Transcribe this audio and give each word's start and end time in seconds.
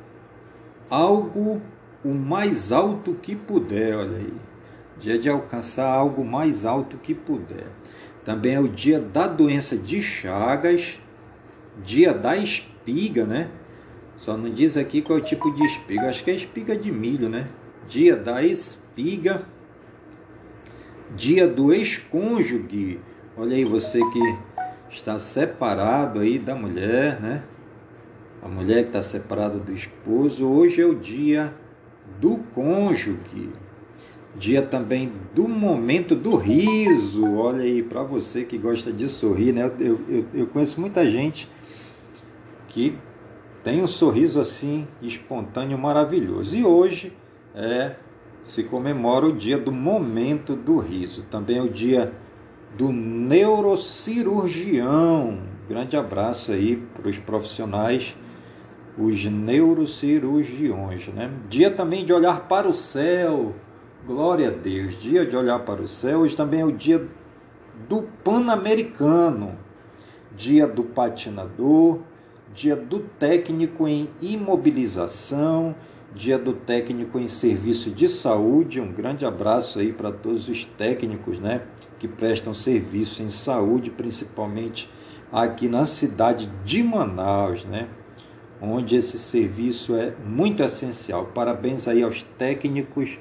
algo 0.89 1.61
o 2.05 2.15
mais 2.15 2.73
alto 2.73 3.15
que 3.15 3.37
puder, 3.37 3.97
olha 3.97 4.17
aí. 4.17 4.33
Dia 4.99 5.19
de 5.19 5.29
alcançar 5.29 5.87
algo 5.87 6.25
mais 6.25 6.67
alto 6.67 6.97
que 6.99 7.15
puder. 7.15 7.67
Também 8.25 8.55
é 8.55 8.61
o 8.61 8.69
dia 8.69 9.01
da 9.01 9.27
doença 9.27 9.77
de 9.77 10.03
Chagas, 10.03 10.99
dia 11.83 12.13
da 12.13 12.37
espiga, 12.37 13.25
né? 13.25 13.51
Só 14.19 14.37
não 14.37 14.51
diz 14.51 14.77
aqui 14.77 15.01
qual 15.01 15.19
é 15.19 15.23
o 15.23 15.25
tipo 15.25 15.51
de 15.55 15.65
espiga. 15.65 16.09
Acho 16.09 16.23
que 16.23 16.31
é 16.31 16.35
espiga 16.35 16.77
de 16.77 16.93
milho, 16.93 17.29
né? 17.29 17.49
Dia 17.89 18.15
da 18.15 18.43
espiga, 18.43 19.47
dia 21.17 21.49
do 21.49 21.73
ex-cônjuge 21.73 23.01
Olha 23.41 23.57
aí 23.57 23.65
você 23.65 23.99
que 24.11 24.39
está 24.91 25.19
separado 25.19 26.21
aí 26.21 26.39
da 26.39 26.55
mulher, 26.55 27.19
né? 27.23 27.43
A 28.43 28.47
mulher 28.47 28.83
que 28.83 28.89
está 28.89 29.03
separada 29.03 29.59
do 29.59 29.73
esposo. 29.73 30.47
Hoje 30.47 30.83
é 30.83 30.85
o 30.85 30.95
dia 30.95 31.55
do 32.21 32.37
cônjuge. 32.55 33.49
Dia 34.37 34.61
também 34.61 35.11
do 35.35 35.49
momento 35.49 36.15
do 36.15 36.37
riso. 36.37 37.35
Olha 37.35 37.63
aí, 37.63 37.83
para 37.83 38.03
você 38.03 38.45
que 38.45 38.59
gosta 38.59 38.93
de 38.93 39.09
sorrir, 39.09 39.55
né? 39.55 39.73
Eu, 39.81 39.99
eu, 40.07 40.27
eu 40.35 40.47
conheço 40.47 40.79
muita 40.79 41.11
gente 41.11 41.49
que 42.69 42.95
tem 43.65 43.83
um 43.83 43.89
sorriso 43.89 44.39
assim 44.39 44.87
espontâneo 45.01 45.79
maravilhoso. 45.79 46.55
E 46.55 46.63
hoje 46.63 47.11
é 47.55 47.95
se 48.45 48.65
comemora 48.65 49.25
o 49.25 49.33
dia 49.33 49.57
do 49.57 49.73
momento 49.73 50.55
do 50.55 50.79
riso. 50.79 51.23
Também 51.31 51.57
é 51.57 51.63
o 51.63 51.71
dia 51.71 52.13
do 52.77 52.93
neurocirurgião. 52.93 55.39
Grande 55.69 55.97
abraço 55.97 56.53
aí 56.53 56.77
para 56.77 57.09
os 57.09 57.19
profissionais, 57.19 58.15
os 58.99 59.25
neurocirurgiões, 59.25 61.09
né? 61.09 61.31
Dia 61.49 61.71
também 61.71 62.05
de 62.05 62.13
olhar 62.13 62.49
para 62.49 62.69
o 62.69 62.75
céu. 62.75 63.55
Glória 64.07 64.49
a 64.49 64.51
Deus. 64.51 65.01
Dia 65.01 65.25
de 65.25 65.37
olhar 65.37 65.61
para 65.61 65.83
o 65.83 65.87
céu. 65.87 66.21
Hoje 66.21 66.37
também 66.37 66.61
é 66.61 66.65
o 66.65 66.73
dia 66.73 67.07
do 67.89 68.03
Pan-Americano. 68.25 69.53
Dia 70.37 70.67
do 70.67 70.85
patinador, 70.85 72.01
dia 72.55 72.75
do 72.75 73.01
técnico 73.01 73.87
em 73.87 74.09
imobilização, 74.23 75.75
dia 76.15 76.39
do 76.39 76.53
técnico 76.53 77.19
em 77.19 77.29
serviço 77.29 77.91
de 77.91 78.09
saúde. 78.09 78.81
Um 78.81 78.93
grande 78.93 79.27
abraço 79.27 79.79
aí 79.79 79.93
para 79.93 80.11
todos 80.11 80.49
os 80.49 80.65
técnicos, 80.65 81.39
né? 81.39 81.63
Que 82.01 82.09
prestam 82.09 82.55
serviço 82.55 83.23
em 83.23 83.29
saúde, 83.29 83.91
principalmente 83.91 84.91
aqui 85.31 85.69
na 85.69 85.85
cidade 85.85 86.51
de 86.65 86.83
Manaus, 86.83 87.65
né? 87.67 87.89
onde 88.61 88.97
esse 88.97 89.19
serviço 89.19 89.95
é 89.95 90.15
muito 90.25 90.63
essencial. 90.63 91.27
Parabéns 91.35 91.87
aí 91.87 92.03
aos 92.03 92.23
técnicos 92.39 93.19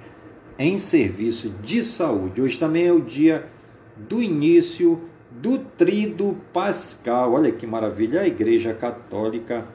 em 0.57 0.79
serviço 0.79 1.49
de 1.61 1.83
saúde. 1.83 2.41
Hoje 2.41 2.57
também 2.57 2.87
é 2.87 2.91
o 2.91 3.01
dia 3.01 3.47
do 3.97 4.23
início 4.23 5.01
do 5.29 5.59
Trido 5.59 6.37
Pascal. 6.53 7.33
Olha 7.33 7.51
que 7.51 7.67
maravilha, 7.67 8.21
a 8.21 8.27
Igreja 8.27 8.73
Católica 8.73 9.67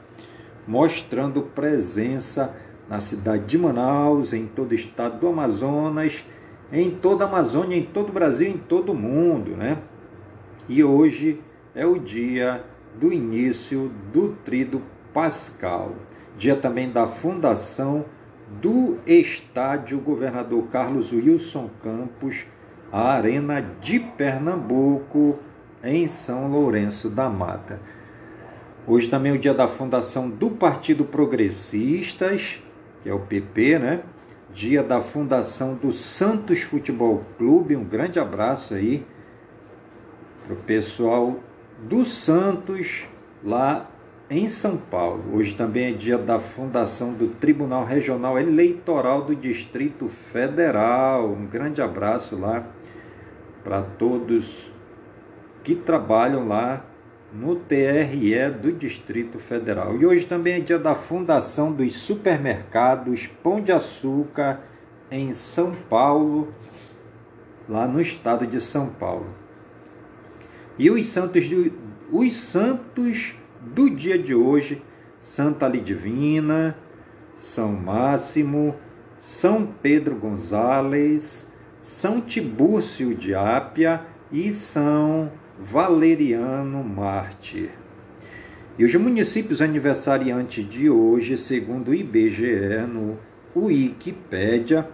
mostrando 0.67 1.43
presença 1.43 2.55
na 2.89 2.99
cidade 2.99 3.45
de 3.45 3.57
Manaus, 3.57 4.33
em 4.33 4.47
todo 4.47 4.71
o 4.71 4.75
estado 4.75 5.19
do 5.19 5.27
Amazonas 5.27 6.23
em 6.71 6.91
toda 6.91 7.25
a 7.25 7.27
Amazônia, 7.27 7.77
em 7.77 7.83
todo 7.83 8.09
o 8.09 8.13
Brasil, 8.13 8.47
em 8.47 8.57
todo 8.57 8.91
o 8.91 8.95
mundo, 8.95 9.51
né? 9.51 9.77
E 10.67 10.83
hoje 10.83 11.41
é 11.73 11.85
o 11.85 11.99
dia 11.99 12.63
do 12.99 13.11
início 13.11 13.91
do 14.11 14.29
Trido 14.43 14.81
Pascal, 15.13 15.93
dia 16.37 16.55
também 16.55 16.91
da 16.91 17.07
fundação 17.07 18.05
do 18.61 18.97
Estádio 19.05 19.99
Governador 19.99 20.67
Carlos 20.67 21.11
Wilson 21.11 21.69
Campos, 21.81 22.45
a 22.91 23.13
Arena 23.13 23.61
de 23.81 23.99
Pernambuco, 23.99 25.39
em 25.83 26.07
São 26.07 26.49
Lourenço 26.49 27.09
da 27.09 27.29
Mata. 27.29 27.79
Hoje 28.87 29.09
também 29.09 29.31
é 29.31 29.35
o 29.35 29.39
dia 29.39 29.53
da 29.53 29.67
fundação 29.67 30.29
do 30.29 30.49
Partido 30.49 31.05
Progressistas, 31.05 32.61
que 33.03 33.09
é 33.09 33.13
o 33.13 33.19
PP, 33.19 33.79
né? 33.79 34.01
Dia 34.55 34.81
da 34.81 35.01
fundação 35.01 35.75
do 35.75 35.91
Santos 35.91 36.61
Futebol 36.61 37.25
Clube. 37.37 37.75
Um 37.75 37.83
grande 37.83 38.19
abraço 38.19 38.73
aí 38.73 39.05
para 40.45 40.53
o 40.53 40.55
pessoal 40.55 41.41
do 41.83 42.05
Santos 42.05 43.03
lá 43.43 43.91
em 44.29 44.47
São 44.47 44.77
Paulo. 44.77 45.35
Hoje 45.35 45.55
também 45.55 45.87
é 45.87 45.91
dia 45.91 46.17
da 46.17 46.39
fundação 46.39 47.11
do 47.11 47.27
Tribunal 47.27 47.83
Regional 47.83 48.39
Eleitoral 48.39 49.23
do 49.23 49.35
Distrito 49.35 50.07
Federal. 50.31 51.29
Um 51.29 51.45
grande 51.45 51.81
abraço 51.81 52.37
lá 52.37 52.65
para 53.61 53.81
todos 53.81 54.71
que 55.65 55.75
trabalham 55.75 56.47
lá 56.47 56.85
no 57.35 57.55
TRE 57.55 58.49
do 58.61 58.71
Distrito 58.71 59.37
Federal. 59.39 59.99
E 59.99 60.05
hoje 60.05 60.25
também 60.25 60.53
é 60.53 60.59
dia 60.59 60.79
da 60.79 60.95
fundação 60.95 61.71
dos 61.71 61.97
supermercados 61.97 63.27
Pão 63.27 63.61
de 63.61 63.71
Açúcar 63.71 64.61
em 65.11 65.33
São 65.33 65.75
Paulo, 65.89 66.53
lá 67.67 67.87
no 67.87 68.01
estado 68.01 68.47
de 68.47 68.61
São 68.61 68.87
Paulo. 68.87 69.27
E 70.79 70.89
os 70.89 71.07
santos 71.07 71.47
do, 71.47 71.73
os 72.11 72.35
santos 72.35 73.35
do 73.61 73.89
dia 73.89 74.17
de 74.17 74.33
hoje, 74.33 74.81
Santa 75.19 75.67
Lidivina, 75.67 76.77
São 77.35 77.73
Máximo, 77.73 78.75
São 79.17 79.65
Pedro 79.65 80.15
Gonzales, 80.15 81.51
São 81.81 82.21
Tibúrcio 82.21 83.13
de 83.13 83.35
Ápia 83.35 84.01
e 84.31 84.51
São 84.51 85.31
Valeriano 85.59 86.83
Mártir. 86.83 87.69
E 88.77 88.83
os 88.83 88.93
municípios 88.95 89.61
aniversariantes 89.61 90.67
de 90.67 90.89
hoje, 90.89 91.37
segundo 91.37 91.91
o 91.91 91.93
IBGE, 91.93 92.85
no 92.87 93.17
Wikipédia, 93.55 94.85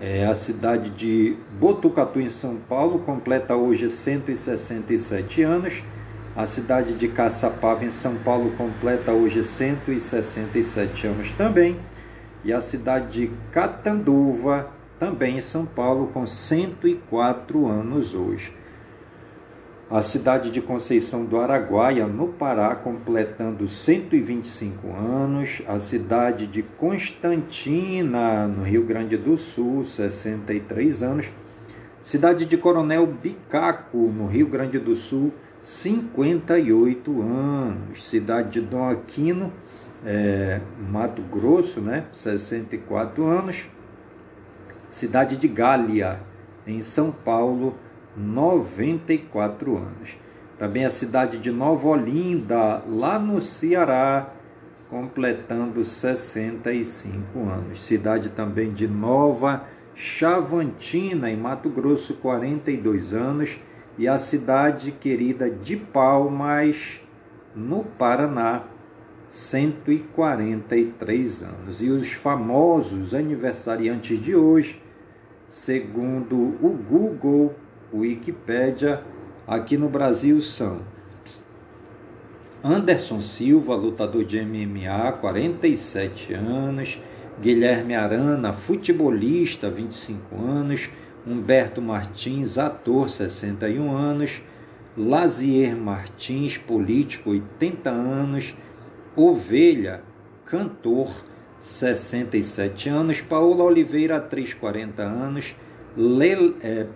é 0.00 0.26
a 0.26 0.34
cidade 0.34 0.90
de 0.90 1.36
Botucatu, 1.58 2.20
em 2.20 2.28
São 2.28 2.56
Paulo, 2.56 3.00
completa 3.00 3.56
hoje 3.56 3.90
167 3.90 5.42
anos. 5.42 5.82
A 6.36 6.46
cidade 6.46 6.94
de 6.94 7.08
Caçapava, 7.08 7.84
em 7.84 7.90
São 7.90 8.14
Paulo, 8.16 8.52
completa 8.58 9.10
hoje 9.10 9.42
167 9.42 11.06
anos 11.06 11.32
também. 11.32 11.76
E 12.44 12.52
a 12.52 12.60
cidade 12.60 13.26
de 13.26 13.30
Catanduva, 13.50 14.70
também 15.00 15.38
em 15.38 15.40
São 15.40 15.66
Paulo, 15.66 16.08
com 16.12 16.26
104 16.26 17.66
anos 17.66 18.14
hoje. 18.14 18.52
A 19.88 20.02
cidade 20.02 20.50
de 20.50 20.60
Conceição 20.60 21.24
do 21.24 21.38
Araguaia, 21.38 22.08
no 22.08 22.26
Pará, 22.26 22.74
completando 22.74 23.68
125 23.68 24.88
anos. 24.88 25.62
A 25.64 25.78
cidade 25.78 26.44
de 26.48 26.60
Constantina, 26.60 28.48
no 28.48 28.64
Rio 28.64 28.82
Grande 28.84 29.16
do 29.16 29.36
Sul, 29.36 29.84
63 29.84 31.04
anos. 31.04 31.26
Cidade 32.02 32.46
de 32.46 32.56
Coronel 32.56 33.06
Bicaco, 33.06 33.96
no 33.96 34.26
Rio 34.26 34.48
Grande 34.48 34.76
do 34.76 34.96
Sul, 34.96 35.32
58 35.60 37.22
anos. 37.22 38.08
Cidade 38.08 38.60
de 38.60 38.62
Dom 38.62 38.90
Aquino, 38.90 39.52
é, 40.04 40.60
Mato 40.90 41.22
Grosso, 41.22 41.80
né? 41.80 42.06
64 42.12 43.24
anos. 43.24 43.66
Cidade 44.90 45.36
de 45.36 45.46
Gália, 45.46 46.18
em 46.66 46.82
São 46.82 47.12
Paulo, 47.12 47.76
94 48.16 49.76
anos. 49.76 50.16
Também 50.58 50.86
a 50.86 50.90
cidade 50.90 51.38
de 51.38 51.50
Nova 51.50 51.88
Olinda, 51.88 52.82
lá 52.88 53.18
no 53.18 53.42
Ceará, 53.42 54.30
completando 54.88 55.84
65 55.84 57.40
anos. 57.40 57.84
Cidade 57.84 58.30
também 58.30 58.72
de 58.72 58.88
Nova 58.88 59.64
Chavantina, 59.94 61.30
em 61.30 61.36
Mato 61.36 61.68
Grosso, 61.68 62.14
42 62.14 63.12
anos. 63.12 63.58
E 63.98 64.08
a 64.08 64.16
cidade 64.18 64.92
querida 64.92 65.50
de 65.50 65.76
Palmas, 65.76 67.02
no 67.54 67.84
Paraná, 67.84 68.62
143 69.28 71.42
anos. 71.42 71.82
E 71.82 71.90
os 71.90 72.12
famosos 72.12 73.14
aniversariantes 73.14 74.18
de 74.22 74.34
hoje, 74.34 74.82
segundo 75.48 76.36
o 76.36 76.78
Google, 76.88 77.54
Wikipédia, 77.92 79.02
aqui 79.46 79.76
no 79.76 79.88
Brasil 79.88 80.40
são 80.42 80.80
Anderson 82.68 83.20
Silva, 83.20 83.76
lutador 83.76 84.24
de 84.24 84.40
MMA, 84.40 85.12
47 85.20 86.34
anos. 86.34 87.00
Guilherme 87.40 87.94
Arana, 87.94 88.52
futebolista, 88.52 89.70
25 89.70 90.36
anos. 90.36 90.90
Humberto 91.24 91.80
Martins, 91.80 92.58
ator, 92.58 93.08
61 93.08 93.94
anos. 93.94 94.42
Lazier 94.96 95.76
Martins, 95.76 96.58
político, 96.58 97.30
80 97.30 97.88
anos. 97.88 98.56
Ovelha, 99.14 100.02
cantor, 100.44 101.24
67 101.60 102.88
anos. 102.88 103.20
Paola 103.20 103.62
Oliveira, 103.62 104.16
atriz, 104.16 104.54
40 104.54 105.02
anos. 105.02 105.54
Le, 105.96 106.56
é, 106.62 106.86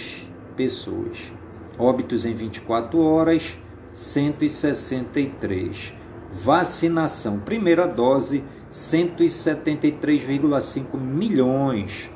pessoas. 0.57 1.42
Óbitos 1.83 2.25
em 2.25 2.33
24 2.33 2.99
horas, 3.01 3.57
163. 3.91 5.93
Vacinação, 6.31 7.39
primeira 7.39 7.85
dose, 7.85 8.41
173,5 8.71 10.97
milhões. 10.97 12.09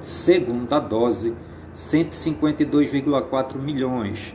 Segunda 0.00 0.80
dose, 0.80 1.34
152,4 1.74 3.58
milhões. 3.58 4.34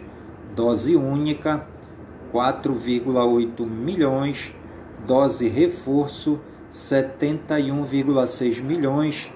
Dose 0.55 0.95
única, 0.95 1.65
4,8 2.31 3.65
milhões. 3.65 4.53
Dose 5.07 5.47
reforço, 5.47 6.39
71,6 6.71 8.61
milhões. 8.61 9.33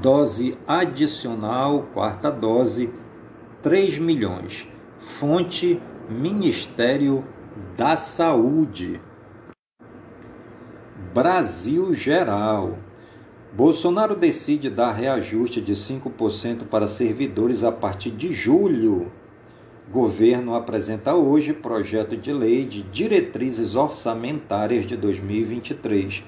Dose 0.00 0.56
adicional, 0.68 1.88
quarta 1.92 2.30
dose, 2.30 2.94
3 3.66 3.98
milhões. 3.98 4.64
Fonte 5.18 5.82
Ministério 6.08 7.24
da 7.76 7.96
Saúde. 7.96 9.00
Brasil 11.12 11.92
Geral. 11.92 12.78
Bolsonaro 13.52 14.14
decide 14.14 14.70
dar 14.70 14.92
reajuste 14.92 15.60
de 15.60 15.72
5% 15.72 16.68
para 16.70 16.86
servidores 16.86 17.64
a 17.64 17.72
partir 17.72 18.12
de 18.12 18.32
julho. 18.32 19.10
Governo 19.90 20.54
apresenta 20.54 21.16
hoje 21.16 21.52
projeto 21.52 22.16
de 22.16 22.32
lei 22.32 22.64
de 22.64 22.84
diretrizes 22.84 23.74
orçamentárias 23.74 24.86
de 24.86 24.96
2023. 24.96 26.22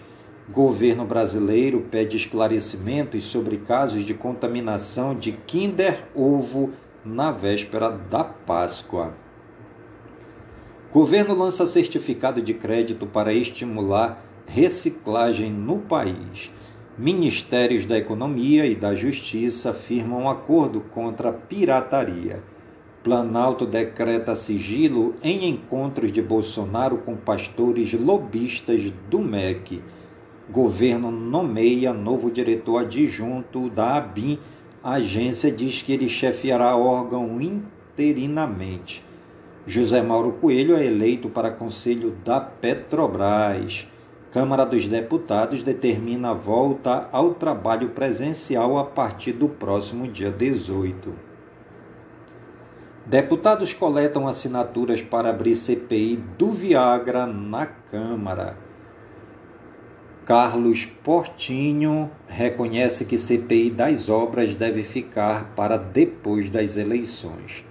Governo 0.50 1.04
brasileiro 1.04 1.82
pede 1.88 2.16
esclarecimentos 2.16 3.22
sobre 3.26 3.58
casos 3.58 4.04
de 4.04 4.12
contaminação 4.12 5.14
de 5.14 5.30
Kinder 5.30 6.02
Ovo 6.16 6.72
na 7.08 7.30
véspera 7.30 7.90
da 7.90 8.22
Páscoa. 8.22 9.14
Governo 10.92 11.34
lança 11.34 11.66
certificado 11.66 12.42
de 12.42 12.52
crédito 12.52 13.06
para 13.06 13.32
estimular 13.32 14.22
reciclagem 14.46 15.50
no 15.50 15.78
país. 15.78 16.50
Ministérios 16.98 17.86
da 17.86 17.96
Economia 17.96 18.66
e 18.66 18.74
da 18.74 18.94
Justiça 18.94 19.72
firmam 19.72 20.28
acordo 20.28 20.80
contra 20.80 21.30
a 21.30 21.32
pirataria. 21.32 22.42
Planalto 23.02 23.64
decreta 23.64 24.34
sigilo 24.34 25.14
em 25.22 25.48
encontros 25.48 26.12
de 26.12 26.20
Bolsonaro 26.20 26.98
com 26.98 27.16
pastores 27.16 27.92
lobistas 27.94 28.92
do 29.08 29.20
MEC. 29.20 29.82
Governo 30.50 31.10
nomeia 31.10 31.92
novo 31.92 32.30
diretor 32.30 32.78
adjunto 32.78 33.70
da 33.70 33.96
ABIN 33.96 34.38
a 34.82 34.94
agência 34.94 35.50
diz 35.50 35.82
que 35.82 35.92
ele 35.92 36.08
chefiará 36.08 36.76
órgão 36.76 37.40
interinamente. 37.40 39.04
José 39.66 40.00
Mauro 40.00 40.32
Coelho 40.32 40.76
é 40.76 40.86
eleito 40.86 41.28
para 41.28 41.50
conselho 41.50 42.16
da 42.24 42.40
Petrobras. 42.40 43.86
Câmara 44.32 44.64
dos 44.64 44.86
Deputados 44.86 45.62
determina 45.62 46.30
a 46.30 46.34
volta 46.34 47.08
ao 47.12 47.34
trabalho 47.34 47.90
presencial 47.90 48.78
a 48.78 48.84
partir 48.84 49.32
do 49.32 49.48
próximo 49.48 50.06
dia 50.06 50.30
18. 50.30 51.12
Deputados 53.04 53.72
coletam 53.72 54.28
assinaturas 54.28 55.00
para 55.00 55.30
abrir 55.30 55.56
CPI 55.56 56.16
do 56.38 56.50
Viagra 56.52 57.26
na 57.26 57.66
Câmara. 57.66 58.67
Carlos 60.28 60.84
Portinho 60.84 62.10
reconhece 62.28 63.06
que 63.06 63.16
CPI 63.16 63.70
das 63.70 64.10
obras 64.10 64.54
deve 64.54 64.82
ficar 64.82 65.54
para 65.56 65.78
depois 65.78 66.50
das 66.50 66.76
eleições. 66.76 67.64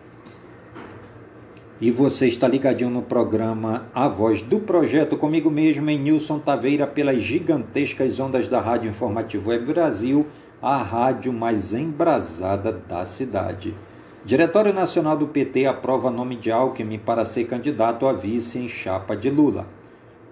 E 1.79 1.91
você 1.91 2.27
está 2.27 2.47
ligadinho 2.47 2.89
no 2.89 3.03
programa 3.03 3.85
A 3.93 4.07
Voz 4.07 4.41
do 4.41 4.59
Projeto 4.59 5.15
comigo 5.17 5.51
mesmo 5.51 5.87
em 5.91 5.99
Nilson 5.99 6.39
Taveira 6.39 6.87
pelas 6.87 7.21
gigantescas 7.21 8.19
ondas 8.19 8.47
da 8.47 8.59
Rádio 8.59 8.89
Informativo 8.89 9.51
Web 9.51 9.71
Brasil, 9.71 10.25
a 10.59 10.77
rádio 10.77 11.31
mais 11.31 11.73
embrasada 11.73 12.71
da 12.71 13.05
cidade. 13.05 13.75
Diretório 14.25 14.73
Nacional 14.73 15.15
do 15.15 15.27
PT 15.27 15.67
aprova 15.67 16.09
nome 16.09 16.35
de 16.35 16.51
Alckmin 16.51 16.97
para 16.97 17.23
ser 17.23 17.43
candidato 17.43 18.07
a 18.07 18.13
vice 18.13 18.57
em 18.57 18.67
chapa 18.67 19.15
de 19.15 19.29
Lula. 19.29 19.76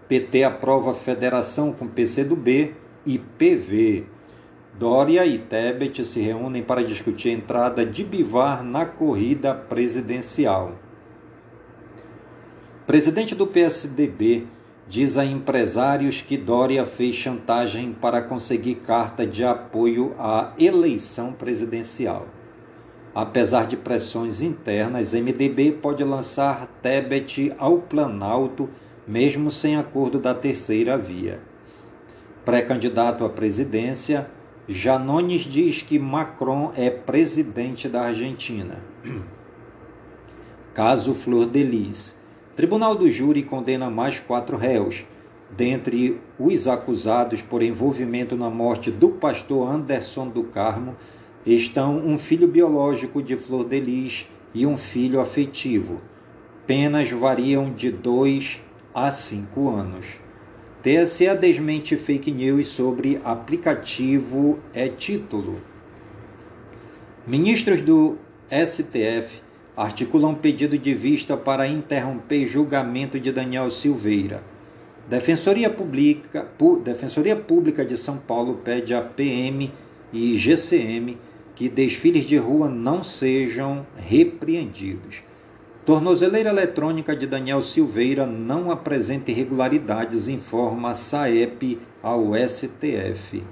PT 0.08 0.44
aprova 0.44 0.94
federação 0.94 1.72
com 1.72 1.88
PCdoB 1.88 2.76
e 3.06 3.18
PV. 3.18 4.04
Dória 4.78 5.26
e 5.26 5.38
Tebet 5.38 6.06
se 6.06 6.20
reúnem 6.20 6.62
para 6.62 6.84
discutir 6.84 7.30
a 7.30 7.34
entrada 7.34 7.86
de 7.86 8.04
Bivar 8.04 8.64
na 8.64 8.86
corrida 8.86 9.54
presidencial. 9.54 10.74
Presidente 12.86 13.34
do 13.34 13.48
PSDB 13.48 14.46
diz 14.88 15.18
a 15.18 15.26
empresários 15.26 16.22
que 16.22 16.38
Dória 16.38 16.86
fez 16.86 17.16
chantagem 17.16 17.94
para 17.94 18.22
conseguir 18.22 18.76
carta 18.76 19.26
de 19.26 19.44
apoio 19.44 20.14
à 20.20 20.54
eleição 20.60 21.34
presidencial. 21.34 22.28
Apesar 23.14 23.66
de 23.66 23.78
pressões 23.78 24.42
internas, 24.42 25.14
MDB 25.14 25.72
pode 25.82 26.04
lançar 26.04 26.68
Tebet 26.82 27.54
ao 27.58 27.78
Planalto, 27.78 28.70
mesmo 29.08 29.52
sem 29.52 29.76
acordo 29.76 30.20
da 30.20 30.34
terceira 30.34 30.98
via. 30.98 31.40
Pré-candidato 32.44 33.26
à 33.26 33.30
presidência, 33.30 34.28
Janones 34.68 35.44
diz 35.44 35.82
que 35.82 36.00
Macron 36.00 36.72
é 36.76 36.90
presidente 36.90 37.88
da 37.88 38.02
Argentina. 38.02 38.80
Caso 40.74 41.14
Flor 41.14 41.46
de 41.46 41.64
Lis. 41.64 42.16
Tribunal 42.56 42.96
do 42.96 43.10
Júri 43.10 43.44
condena 43.44 43.90
mais 43.90 44.20
quatro 44.20 44.58
réus. 44.58 45.06
Dentre 45.56 46.20
os 46.40 46.68
acusados 46.68 47.42
por 47.42 47.62
envolvimento 47.62 48.36
na 48.36 48.50
morte 48.50 48.90
do 48.90 49.10
pastor 49.10 49.70
Anderson 49.70 50.28
do 50.28 50.44
Carmo, 50.44 50.96
estão 51.46 51.98
um 51.98 52.18
filho 52.18 52.48
biológico 52.48 53.22
de 53.22 53.38
Flor 53.38 53.66
de 53.66 53.80
Lis 53.80 54.28
e 54.54 54.66
um 54.66 54.78
filho 54.78 55.22
afetivo. 55.22 56.02
Penas 56.66 57.12
variam 57.12 57.72
de 57.72 57.92
2 57.92 58.65
a 58.96 59.12
5 59.12 59.70
anos. 59.70 60.06
TSE 60.82 61.36
desmente 61.36 61.98
fake 61.98 62.32
news 62.32 62.70
sobre 62.70 63.20
aplicativo 63.26 64.58
é 64.74 64.88
título. 64.88 65.62
Ministros 67.28 67.82
do 67.82 68.18
STF 68.50 69.42
articulam 69.76 70.34
pedido 70.34 70.78
de 70.78 70.94
vista 70.94 71.36
para 71.36 71.68
interromper 71.68 72.48
julgamento 72.48 73.20
de 73.20 73.34
Daniel 73.34 73.70
Silveira. 73.70 74.42
Defensoria 75.10 75.70
Pública, 75.70 76.48
Defensoria 76.82 77.36
Pública 77.36 77.84
de 77.84 77.98
São 77.98 78.16
Paulo 78.16 78.62
pede 78.64 78.94
a 78.94 79.02
PM 79.02 79.74
e 80.14 80.38
GCM 80.38 81.18
que 81.54 81.68
desfiles 81.68 82.24
de 82.24 82.38
rua 82.38 82.70
não 82.70 83.04
sejam 83.04 83.86
repreendidos. 83.98 85.25
Tornozeleira 85.86 86.50
eletrônica 86.50 87.16
de 87.16 87.28
Daniel 87.28 87.62
Silveira 87.62 88.26
não 88.26 88.72
apresenta 88.72 89.30
irregularidades, 89.30 90.28
informa 90.28 90.90
a 90.90 90.94
SAEP 90.96 91.80
ao 92.02 92.32
STF. 92.36 93.44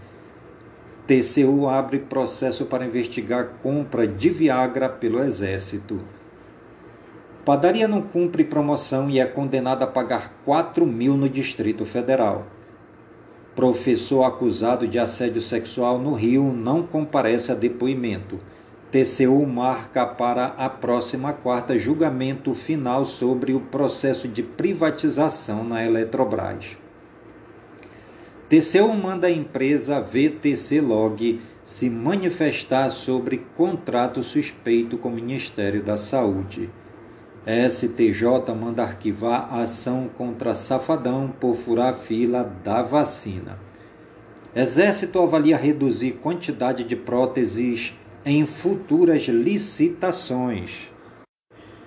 TCU 1.05 1.67
abre 1.69 1.99
processo 1.99 2.65
para 2.65 2.87
investigar 2.87 3.57
compra 3.61 4.07
de 4.07 4.31
Viagra 4.31 4.89
pelo 4.89 5.23
Exército. 5.23 5.99
Padaria 7.45 7.87
não 7.87 8.01
cumpre 8.01 8.43
promoção 8.43 9.11
e 9.11 9.19
é 9.19 9.25
condenada 9.27 9.85
a 9.85 9.87
pagar 9.87 10.33
4 10.43 10.87
mil 10.87 11.15
no 11.15 11.29
Distrito 11.29 11.85
Federal. 11.85 12.47
Professor 13.55 14.23
acusado 14.23 14.87
de 14.87 14.97
assédio 14.97 15.41
sexual 15.41 15.99
no 15.99 16.15
Rio 16.15 16.51
não 16.51 16.81
comparece 16.81 17.51
a 17.51 17.55
depoimento. 17.55 18.39
TCU 18.93 19.43
marca 19.47 20.05
para 20.05 20.53
a 20.55 20.69
próxima 20.69 21.33
quarta 21.33 21.75
julgamento 21.79 22.53
final 22.53 23.05
sobre 23.05 23.51
o 23.51 23.59
processo 23.59 24.27
de 24.27 24.43
privatização 24.43 25.63
na 25.63 25.83
Eletrobras. 25.83 26.77
TCU 28.47 28.93
manda 28.93 29.25
a 29.25 29.31
empresa 29.31 29.99
VTC 29.99 30.79
Log 30.79 31.41
se 31.63 31.89
manifestar 31.89 32.91
sobre 32.91 33.43
contrato 33.57 34.21
suspeito 34.21 34.95
com 34.95 35.09
o 35.09 35.13
Ministério 35.13 35.81
da 35.81 35.97
Saúde. 35.97 36.69
STJ 37.47 38.53
manda 38.53 38.83
arquivar 38.83 39.51
a 39.51 39.63
ação 39.63 40.07
contra 40.15 40.53
Safadão 40.53 41.33
por 41.39 41.55
furar 41.55 41.95
fila 41.95 42.43
da 42.63 42.83
vacina. 42.83 43.57
Exército 44.55 45.19
avalia 45.19 45.57
reduzir 45.57 46.11
quantidade 46.11 46.83
de 46.83 46.95
próteses 46.95 47.95
em 48.25 48.45
futuras 48.45 49.23
licitações. 49.23 50.89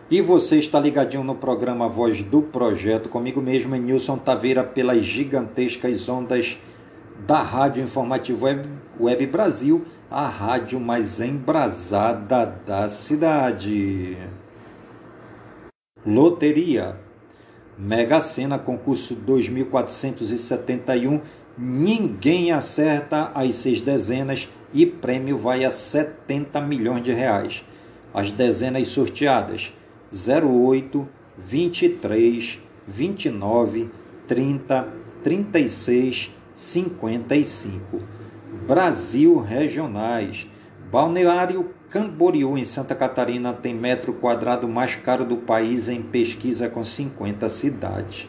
E 0.08 0.20
você 0.20 0.58
está 0.58 0.78
ligadinho 0.78 1.24
no 1.24 1.34
programa 1.34 1.88
Voz 1.88 2.22
do 2.22 2.40
Projeto, 2.40 3.08
comigo 3.08 3.42
mesmo, 3.42 3.74
é 3.74 3.78
Nilson 3.78 4.18
Taveira, 4.18 4.62
pelas 4.62 5.02
gigantescas 5.02 6.08
ondas 6.08 6.56
da 7.26 7.42
Rádio 7.42 7.82
Informativo 7.82 8.44
Web, 8.44 8.68
Web 9.00 9.26
Brasil, 9.26 9.84
a 10.08 10.28
rádio 10.28 10.78
mais 10.78 11.20
embrasada 11.20 12.46
da 12.64 12.88
cidade. 12.88 14.16
Loteria. 16.06 16.96
Mega 17.76 18.20
Sena, 18.20 18.58
concurso 18.58 19.14
2471. 19.14 21.20
Ninguém 21.58 22.52
acerta 22.52 23.32
as 23.34 23.56
seis 23.56 23.80
dezenas 23.80 24.48
e 24.76 24.84
prêmio 24.84 25.38
vai 25.38 25.64
a 25.64 25.70
70 25.70 26.60
milhões 26.60 27.02
de 27.02 27.10
reais. 27.10 27.64
As 28.12 28.30
dezenas 28.30 28.88
sorteadas: 28.88 29.72
08, 30.12 31.08
23, 31.38 32.60
29, 32.86 33.90
30, 34.28 34.88
36, 35.24 36.30
55. 36.54 38.00
Brasil 38.66 39.40
Regionais. 39.40 40.46
Balneário 40.90 41.70
Camboriú, 41.90 42.58
em 42.58 42.64
Santa 42.64 42.94
Catarina, 42.94 43.52
tem 43.52 43.74
metro 43.74 44.12
quadrado 44.12 44.68
mais 44.68 44.94
caro 44.94 45.24
do 45.24 45.38
país 45.38 45.88
em 45.88 46.02
pesquisa 46.02 46.68
com 46.68 46.84
50 46.84 47.48
cidades. 47.48 48.28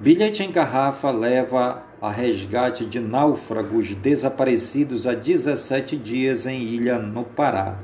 Bilhete 0.00 0.42
em 0.42 0.50
garrafa 0.50 1.10
leva 1.10 1.84
a 2.02 2.10
resgate 2.10 2.84
de 2.84 2.98
náufragos 2.98 3.94
desaparecidos 3.94 5.06
há 5.06 5.14
17 5.14 5.96
dias 5.96 6.46
em 6.46 6.60
ilha 6.60 6.98
no 6.98 7.22
Pará. 7.22 7.78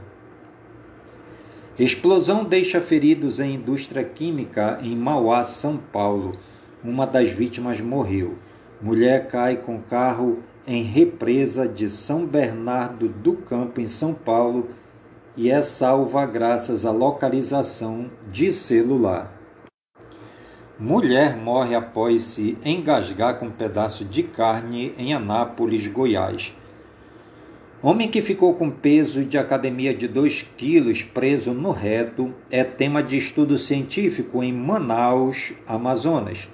Explosão 1.79 2.43
deixa 2.43 2.81
feridos 2.81 3.39
em 3.39 3.55
indústria 3.55 4.03
química 4.03 4.81
em 4.83 4.97
Mauá, 4.97 5.45
São 5.45 5.77
Paulo. 5.77 6.37
Uma 6.83 7.07
das 7.07 7.29
vítimas 7.29 7.81
morreu. 7.81 8.35
Mulher 8.83 9.29
cai 9.29 9.59
com 9.59 9.81
carro 9.81 10.41
em 10.67 10.83
represa 10.83 11.69
de 11.69 11.89
São 11.89 12.27
Bernardo 12.27 13.09
do 13.09 13.35
Campo, 13.35 13.81
em 13.81 13.87
São 13.87 14.13
Paulo, 14.13 14.71
e 15.37 15.49
é 15.49 15.63
salva 15.63 16.27
graças 16.27 16.85
à 16.85 16.91
localização 16.91 18.11
de 18.33 18.53
celular. 18.53 19.38
Mulher 20.80 21.37
morre 21.37 21.75
após 21.75 22.23
se 22.23 22.56
engasgar 22.64 23.40
com 23.40 23.47
um 23.47 23.50
pedaço 23.50 24.04
de 24.04 24.23
carne 24.23 24.94
em 24.97 25.12
Anápolis, 25.12 25.85
Goiás. 25.88 26.54
Homem 27.82 28.08
que 28.08 28.23
ficou 28.23 28.54
com 28.54 28.70
peso 28.70 29.25
de 29.25 29.37
academia 29.37 29.92
de 29.92 30.06
2 30.06 30.50
quilos 30.56 31.02
preso 31.02 31.52
no 31.52 31.73
reto 31.73 32.32
é 32.49 32.62
tema 32.62 33.02
de 33.02 33.18
estudo 33.18 33.58
científico 33.58 34.40
em 34.40 34.52
Manaus, 34.52 35.52
Amazonas. 35.66 36.49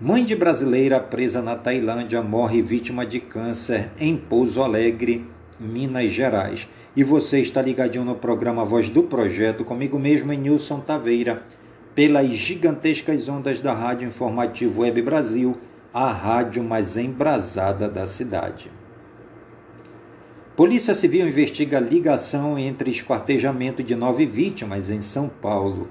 Mãe 0.00 0.24
de 0.24 0.34
brasileira 0.34 0.98
presa 0.98 1.40
na 1.40 1.54
Tailândia 1.54 2.20
morre 2.20 2.60
vítima 2.60 3.06
de 3.06 3.20
câncer 3.20 3.92
em 3.96 4.16
Pouso 4.16 4.60
Alegre, 4.60 5.24
Minas 5.60 6.10
Gerais. 6.10 6.66
E 6.96 7.04
você 7.04 7.40
está 7.40 7.62
ligadinho 7.62 8.04
no 8.04 8.16
programa 8.16 8.64
Voz 8.64 8.90
do 8.90 9.04
Projeto, 9.04 9.64
comigo 9.64 10.00
mesmo 10.00 10.32
em 10.32 10.38
Nilson 10.38 10.80
Taveira, 10.80 11.44
pelas 11.94 12.28
gigantescas 12.28 13.28
ondas 13.28 13.60
da 13.60 13.72
Rádio 13.72 14.08
Informativo 14.08 14.80
Web 14.80 15.02
Brasil, 15.02 15.58
a 15.92 16.10
rádio 16.10 16.64
mais 16.64 16.96
embrasada 16.96 17.88
da 17.88 18.06
cidade. 18.06 18.70
Polícia 20.56 20.94
Civil 20.94 21.28
investiga 21.28 21.78
ligação 21.78 22.58
entre 22.58 22.90
esquartejamento 22.90 23.82
de 23.82 23.94
nove 23.94 24.24
vítimas 24.24 24.88
em 24.88 25.02
São 25.02 25.28
Paulo. 25.28 25.88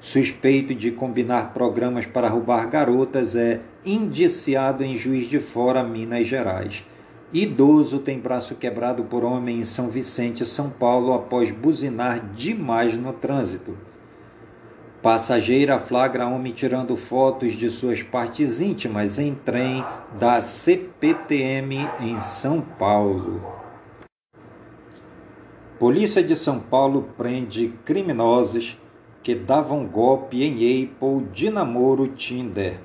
Suspeito 0.00 0.74
de 0.74 0.90
combinar 0.92 1.52
programas 1.52 2.06
para 2.06 2.28
roubar 2.28 2.68
garotas 2.68 3.34
é 3.36 3.60
indiciado 3.84 4.84
em 4.84 4.96
Juiz 4.96 5.28
de 5.28 5.40
Fora, 5.40 5.82
Minas 5.82 6.26
Gerais. 6.26 6.84
Idoso 7.32 7.98
tem 7.98 8.18
braço 8.18 8.54
quebrado 8.54 9.04
por 9.04 9.22
homem 9.22 9.58
em 9.58 9.64
São 9.64 9.88
Vicente, 9.88 10.46
São 10.46 10.70
Paulo, 10.70 11.12
após 11.12 11.50
buzinar 11.50 12.24
demais 12.34 12.94
no 12.94 13.12
trânsito. 13.12 13.87
Passageira 15.00 15.78
flagra 15.78 16.26
homem 16.26 16.52
tirando 16.52 16.96
fotos 16.96 17.52
de 17.52 17.70
suas 17.70 18.02
partes 18.02 18.60
íntimas 18.60 19.16
em 19.16 19.32
trem 19.32 19.84
da 20.18 20.40
CPTM 20.40 21.88
em 22.00 22.20
São 22.20 22.60
Paulo. 22.60 23.40
Polícia 25.78 26.20
de 26.20 26.34
São 26.34 26.58
Paulo 26.58 27.10
prende 27.16 27.72
criminosos 27.84 28.76
que 29.22 29.36
davam 29.36 29.86
golpe 29.86 30.42
em 30.42 30.54
Apple 30.82 31.28
de 31.32 31.48
namoro 31.48 32.08
Tinder. 32.08 32.80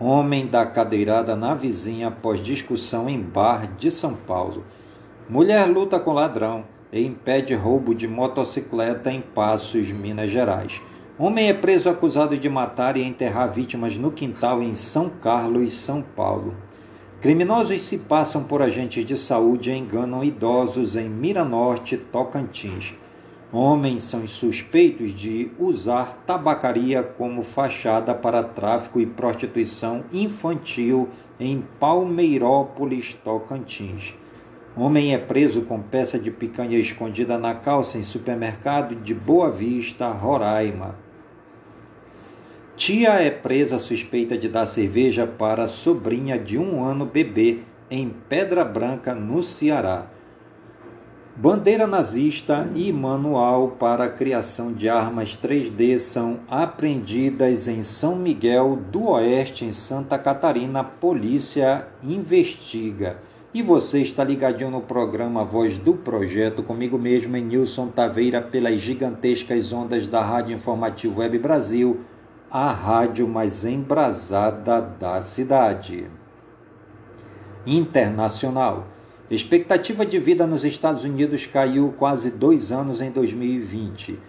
Homem 0.00 0.46
da 0.46 0.64
cadeirada 0.64 1.36
na 1.36 1.54
vizinha 1.54 2.08
após 2.08 2.42
discussão 2.42 3.06
em 3.06 3.20
bar 3.20 3.70
de 3.76 3.90
São 3.90 4.14
Paulo. 4.14 4.64
Mulher 5.28 5.66
luta 5.66 6.00
com 6.00 6.14
ladrão 6.14 6.64
e 6.90 7.04
impede 7.04 7.54
roubo 7.54 7.94
de 7.94 8.08
motocicleta 8.08 9.12
em 9.12 9.20
Passos, 9.20 9.90
Minas 9.90 10.30
Gerais. 10.30 10.80
Homem 11.16 11.48
é 11.48 11.52
preso 11.52 11.88
acusado 11.88 12.36
de 12.36 12.48
matar 12.48 12.96
e 12.96 13.02
enterrar 13.04 13.52
vítimas 13.52 13.96
no 13.96 14.10
quintal 14.10 14.60
em 14.60 14.74
São 14.74 15.08
Carlos, 15.08 15.72
São 15.74 16.02
Paulo. 16.02 16.56
Criminosos 17.20 17.84
se 17.84 17.98
passam 17.98 18.42
por 18.42 18.60
agentes 18.60 19.06
de 19.06 19.16
saúde 19.16 19.70
e 19.70 19.76
enganam 19.76 20.24
idosos 20.24 20.96
em 20.96 21.08
Miranorte, 21.08 21.96
Tocantins. 21.96 22.94
Homens 23.52 24.02
são 24.02 24.26
suspeitos 24.26 25.12
de 25.12 25.52
usar 25.56 26.24
tabacaria 26.26 27.00
como 27.00 27.44
fachada 27.44 28.12
para 28.12 28.42
tráfico 28.42 28.98
e 28.98 29.06
prostituição 29.06 30.02
infantil 30.12 31.08
em 31.38 31.62
Palmeirópolis, 31.78 33.14
Tocantins. 33.22 34.16
Homem 34.76 35.14
é 35.14 35.18
preso 35.18 35.62
com 35.62 35.80
peça 35.80 36.18
de 36.18 36.32
picanha 36.32 36.76
escondida 36.76 37.38
na 37.38 37.54
calça 37.54 37.98
em 37.98 38.02
supermercado 38.02 38.96
de 38.96 39.14
Boa 39.14 39.48
Vista, 39.48 40.08
Roraima. 40.10 41.03
Tia 42.76 43.20
é 43.20 43.30
presa 43.30 43.78
suspeita 43.78 44.36
de 44.36 44.48
dar 44.48 44.66
cerveja 44.66 45.28
para 45.28 45.68
sobrinha 45.68 46.36
de 46.36 46.58
um 46.58 46.84
ano 46.84 47.06
bebê 47.06 47.60
em 47.88 48.12
Pedra 48.28 48.64
Branca, 48.64 49.14
no 49.14 49.44
Ceará. 49.44 50.06
Bandeira 51.36 51.86
nazista 51.86 52.68
e 52.74 52.92
manual 52.92 53.76
para 53.78 54.04
a 54.04 54.08
criação 54.08 54.72
de 54.72 54.88
armas 54.88 55.38
3D 55.40 56.00
são 56.00 56.40
apreendidas 56.48 57.68
em 57.68 57.84
São 57.84 58.16
Miguel 58.16 58.76
do 58.90 59.06
Oeste, 59.06 59.64
em 59.64 59.72
Santa 59.72 60.18
Catarina. 60.18 60.82
Polícia 60.82 61.86
investiga. 62.02 63.18
E 63.52 63.62
você 63.62 64.00
está 64.00 64.24
ligadinho 64.24 64.70
no 64.70 64.80
programa 64.80 65.44
Voz 65.44 65.78
do 65.78 65.94
Projeto, 65.94 66.60
comigo 66.60 66.98
mesmo, 66.98 67.36
em 67.36 67.44
Nilson 67.44 67.86
Taveira, 67.86 68.42
pelas 68.42 68.80
gigantescas 68.80 69.72
ondas 69.72 70.08
da 70.08 70.20
Rádio 70.20 70.56
Informativo 70.56 71.20
Web 71.20 71.38
Brasil 71.38 72.00
a 72.56 72.70
rádio 72.70 73.26
mais 73.26 73.64
embrasada 73.64 74.80
da 74.80 75.20
cidade. 75.20 76.06
Internacional. 77.66 78.86
Expectativa 79.28 80.06
de 80.06 80.20
vida 80.20 80.46
nos 80.46 80.64
Estados 80.64 81.02
Unidos 81.02 81.46
caiu 81.46 81.92
quase 81.98 82.30
dois 82.30 82.70
anos 82.70 83.00
em 83.00 83.10
2020. 83.10 84.20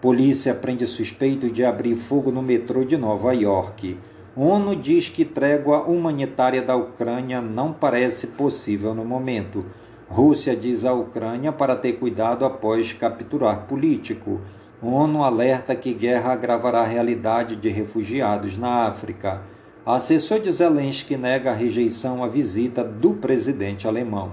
Polícia 0.00 0.54
prende 0.54 0.86
suspeito 0.86 1.50
de 1.50 1.64
abrir 1.64 1.96
fogo 1.96 2.30
no 2.30 2.40
metrô 2.40 2.84
de 2.84 2.96
Nova 2.96 3.32
York. 3.34 3.98
ONU 4.36 4.76
diz 4.76 5.08
que 5.08 5.24
trégua 5.24 5.82
humanitária 5.82 6.62
da 6.62 6.76
Ucrânia 6.76 7.40
não 7.40 7.72
parece 7.72 8.28
possível 8.28 8.94
no 8.94 9.04
momento. 9.04 9.66
Rússia 10.06 10.54
diz 10.54 10.84
à 10.84 10.92
Ucrânia 10.92 11.50
para 11.50 11.74
ter 11.74 11.94
cuidado 11.94 12.44
após 12.44 12.92
capturar 12.92 13.66
político. 13.66 14.40
ONU 14.82 15.22
alerta 15.22 15.74
que 15.74 15.94
guerra 15.94 16.32
agravará 16.32 16.80
a 16.80 16.86
realidade 16.86 17.56
de 17.56 17.68
refugiados 17.68 18.58
na 18.58 18.86
África. 18.86 19.42
Assessor 19.86 20.40
de 20.40 20.50
Zelensky 20.50 21.16
nega 21.16 21.50
a 21.50 21.54
rejeição 21.54 22.24
à 22.24 22.26
visita 22.26 22.82
do 22.82 23.14
presidente 23.14 23.86
alemão. 23.86 24.32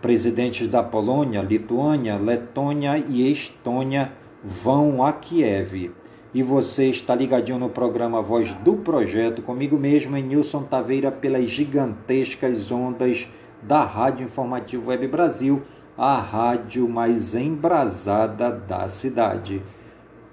Presidentes 0.00 0.68
da 0.68 0.82
Polônia, 0.82 1.40
Lituânia, 1.40 2.16
Letônia 2.16 2.98
e 2.98 3.30
Estônia 3.30 4.12
vão 4.42 5.02
a 5.02 5.12
Kiev. 5.12 5.90
E 6.34 6.42
você 6.42 6.90
está 6.90 7.14
ligadinho 7.14 7.58
no 7.58 7.68
programa 7.68 8.20
Voz 8.20 8.52
do 8.56 8.74
Projeto, 8.74 9.40
comigo 9.40 9.78
mesmo, 9.78 10.16
em 10.16 10.22
Nilson 10.22 10.64
Taveira, 10.64 11.10
pelas 11.10 11.48
gigantescas 11.48 12.70
ondas 12.70 13.28
da 13.62 13.84
Rádio 13.84 14.24
Informativo 14.24 14.90
Web 14.90 15.06
Brasil, 15.08 15.62
a 15.96 16.16
rádio 16.16 16.88
mais 16.88 17.36
embrasada 17.36 18.50
da 18.50 18.88
cidade. 18.88 19.62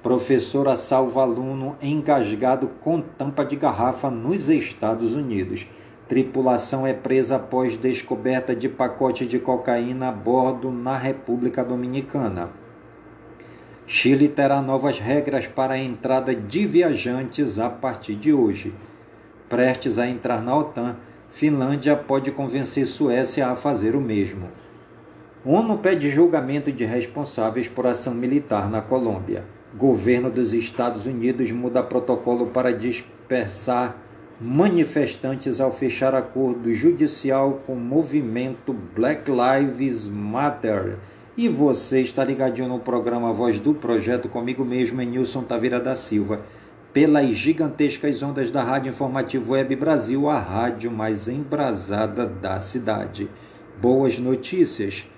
Professora 0.01 0.75
salva 0.75 1.21
aluno 1.21 1.77
engasgado 1.79 2.67
com 2.81 2.99
tampa 2.99 3.45
de 3.45 3.55
garrafa 3.55 4.09
nos 4.09 4.49
Estados 4.49 5.13
Unidos. 5.13 5.67
Tripulação 6.07 6.85
é 6.87 6.93
presa 6.93 7.35
após 7.35 7.77
descoberta 7.77 8.55
de 8.55 8.67
pacote 8.67 9.27
de 9.27 9.37
cocaína 9.37 10.09
a 10.09 10.11
bordo 10.11 10.71
na 10.71 10.97
República 10.97 11.63
Dominicana. 11.63 12.49
Chile 13.85 14.27
terá 14.27 14.61
novas 14.61 14.97
regras 14.97 15.45
para 15.45 15.75
a 15.75 15.79
entrada 15.79 16.33
de 16.33 16.65
viajantes 16.65 17.59
a 17.59 17.69
partir 17.69 18.15
de 18.15 18.33
hoje. 18.33 18.73
Prestes 19.47 19.99
a 19.99 20.07
entrar 20.07 20.41
na 20.41 20.55
OTAN, 20.55 20.95
Finlândia 21.29 21.95
pode 21.95 22.31
convencer 22.31 22.87
Suécia 22.87 23.47
a 23.47 23.55
fazer 23.55 23.95
o 23.95 24.01
mesmo. 24.01 24.60
ONU 25.43 25.79
pede 25.79 26.07
julgamento 26.11 26.71
de 26.71 26.85
responsáveis 26.85 27.67
por 27.67 27.87
ação 27.87 28.13
militar 28.13 28.69
na 28.69 28.79
Colômbia. 28.79 29.43
Governo 29.75 30.29
dos 30.29 30.53
Estados 30.53 31.07
Unidos 31.07 31.51
muda 31.51 31.81
protocolo 31.81 32.47
para 32.47 32.71
dispersar 32.71 33.97
manifestantes 34.39 35.59
ao 35.59 35.71
fechar 35.71 36.13
acordo 36.13 36.71
judicial 36.71 37.63
com 37.65 37.73
o 37.73 37.79
movimento 37.79 38.71
Black 38.71 39.31
Lives 39.31 40.07
Matter. 40.07 40.99
E 41.35 41.47
você 41.47 42.01
está 42.01 42.23
ligadinho 42.23 42.67
no 42.67 42.77
programa 42.77 43.33
Voz 43.33 43.59
do 43.59 43.73
Projeto 43.73 44.29
comigo 44.29 44.63
mesmo, 44.63 45.01
em 45.01 45.07
Nilson 45.07 45.41
Taveira 45.41 45.79
da 45.79 45.95
Silva, 45.95 46.41
pelas 46.93 47.29
gigantescas 47.29 48.21
ondas 48.21 48.51
da 48.51 48.61
Rádio 48.61 48.91
Informativo 48.91 49.53
Web 49.53 49.75
Brasil, 49.75 50.29
a 50.29 50.37
rádio 50.37 50.91
mais 50.91 51.27
embrasada 51.27 52.27
da 52.27 52.59
cidade. 52.59 53.27
Boas 53.81 54.19
notícias! 54.19 55.10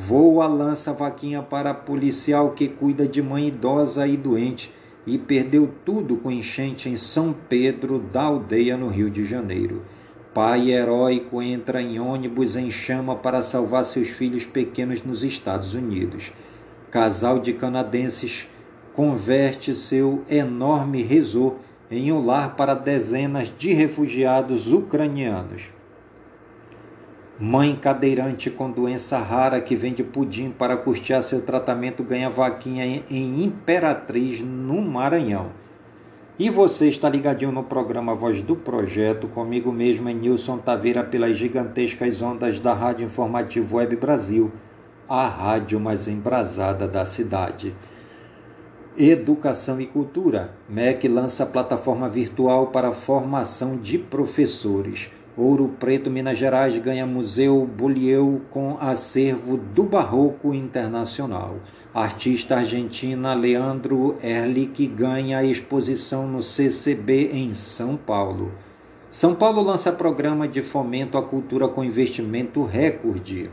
Voa 0.00 0.46
lança 0.46 0.92
vaquinha 0.92 1.42
para 1.42 1.74
policial 1.74 2.52
que 2.52 2.68
cuida 2.68 3.04
de 3.04 3.20
mãe 3.20 3.48
idosa 3.48 4.06
e 4.06 4.16
doente 4.16 4.72
e 5.04 5.18
perdeu 5.18 5.68
tudo 5.84 6.16
com 6.16 6.30
enchente 6.30 6.88
em 6.88 6.96
São 6.96 7.34
Pedro 7.48 7.98
da 7.98 8.22
Aldeia, 8.22 8.76
no 8.76 8.86
Rio 8.86 9.10
de 9.10 9.24
Janeiro. 9.24 9.82
Pai 10.32 10.70
heróico 10.70 11.42
entra 11.42 11.82
em 11.82 11.98
ônibus 11.98 12.54
em 12.54 12.70
chama 12.70 13.16
para 13.16 13.42
salvar 13.42 13.84
seus 13.84 14.08
filhos 14.08 14.46
pequenos 14.46 15.02
nos 15.02 15.24
Estados 15.24 15.74
Unidos. 15.74 16.30
Casal 16.92 17.40
de 17.40 17.52
canadenses 17.52 18.46
converte 18.94 19.74
seu 19.74 20.22
enorme 20.30 21.02
resort 21.02 21.56
em 21.90 22.12
um 22.12 22.24
lar 22.24 22.54
para 22.54 22.74
dezenas 22.74 23.52
de 23.58 23.72
refugiados 23.72 24.72
ucranianos. 24.72 25.76
Mãe 27.40 27.76
cadeirante 27.76 28.50
com 28.50 28.68
doença 28.68 29.16
rara 29.16 29.60
que 29.60 29.76
vende 29.76 30.02
pudim 30.02 30.50
para 30.50 30.76
custear 30.76 31.22
seu 31.22 31.40
tratamento 31.40 32.02
ganha 32.02 32.28
vaquinha 32.28 32.84
em 33.08 33.44
Imperatriz, 33.44 34.40
no 34.40 34.82
Maranhão. 34.82 35.52
E 36.36 36.50
você 36.50 36.88
está 36.88 37.08
ligadinho 37.08 37.52
no 37.52 37.62
programa 37.62 38.12
Voz 38.12 38.42
do 38.42 38.56
Projeto, 38.56 39.28
comigo 39.28 39.70
mesmo, 39.70 40.08
em 40.08 40.16
Nilson 40.16 40.58
Taveira, 40.58 41.04
pelas 41.04 41.36
gigantescas 41.36 42.20
ondas 42.22 42.58
da 42.58 42.74
Rádio 42.74 43.06
Informativo 43.06 43.76
Web 43.76 43.94
Brasil, 43.94 44.50
a 45.08 45.28
rádio 45.28 45.78
mais 45.78 46.08
embrasada 46.08 46.88
da 46.88 47.06
cidade. 47.06 47.72
Educação 48.96 49.80
e 49.80 49.86
Cultura. 49.86 50.54
MEC 50.68 51.06
lança 51.06 51.46
plataforma 51.46 52.08
virtual 52.08 52.66
para 52.68 52.90
formação 52.90 53.76
de 53.76 53.96
professores. 53.96 55.08
Ouro 55.38 55.68
Preto, 55.78 56.10
Minas 56.10 56.36
Gerais, 56.36 56.76
ganha 56.78 57.06
Museu 57.06 57.64
Bulieu 57.64 58.42
com 58.50 58.76
acervo 58.80 59.56
do 59.56 59.84
Barroco 59.84 60.52
Internacional. 60.52 61.60
Artista 61.94 62.56
argentina 62.56 63.34
Leandro 63.34 64.16
Erlich 64.20 64.84
ganha 64.88 65.44
exposição 65.44 66.26
no 66.26 66.42
CCB 66.42 67.30
em 67.32 67.54
São 67.54 67.96
Paulo. 67.96 68.50
São 69.08 69.32
Paulo 69.32 69.62
lança 69.62 69.92
programa 69.92 70.48
de 70.48 70.60
fomento 70.60 71.16
à 71.16 71.22
cultura 71.22 71.68
com 71.68 71.84
investimento 71.84 72.64
recorde. 72.64 73.48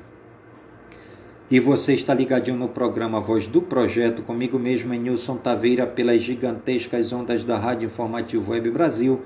E 1.52 1.60
você 1.60 1.94
está 1.94 2.16
ligadinho 2.16 2.58
no 2.58 2.68
programa 2.68 3.22
Voz 3.22 3.46
do 3.46 3.62
Projeto, 3.62 4.24
comigo 4.24 4.58
mesmo 4.58 4.92
em 4.92 5.00
Nilson 5.00 5.38
Taveira, 5.38 5.86
pelas 5.86 6.24
gigantescas 6.24 7.14
ondas 7.14 7.44
da 7.44 7.60
Rádio 7.60 7.86
Informativo 7.86 8.54
Web 8.54 8.72
Brasil, 8.72 9.22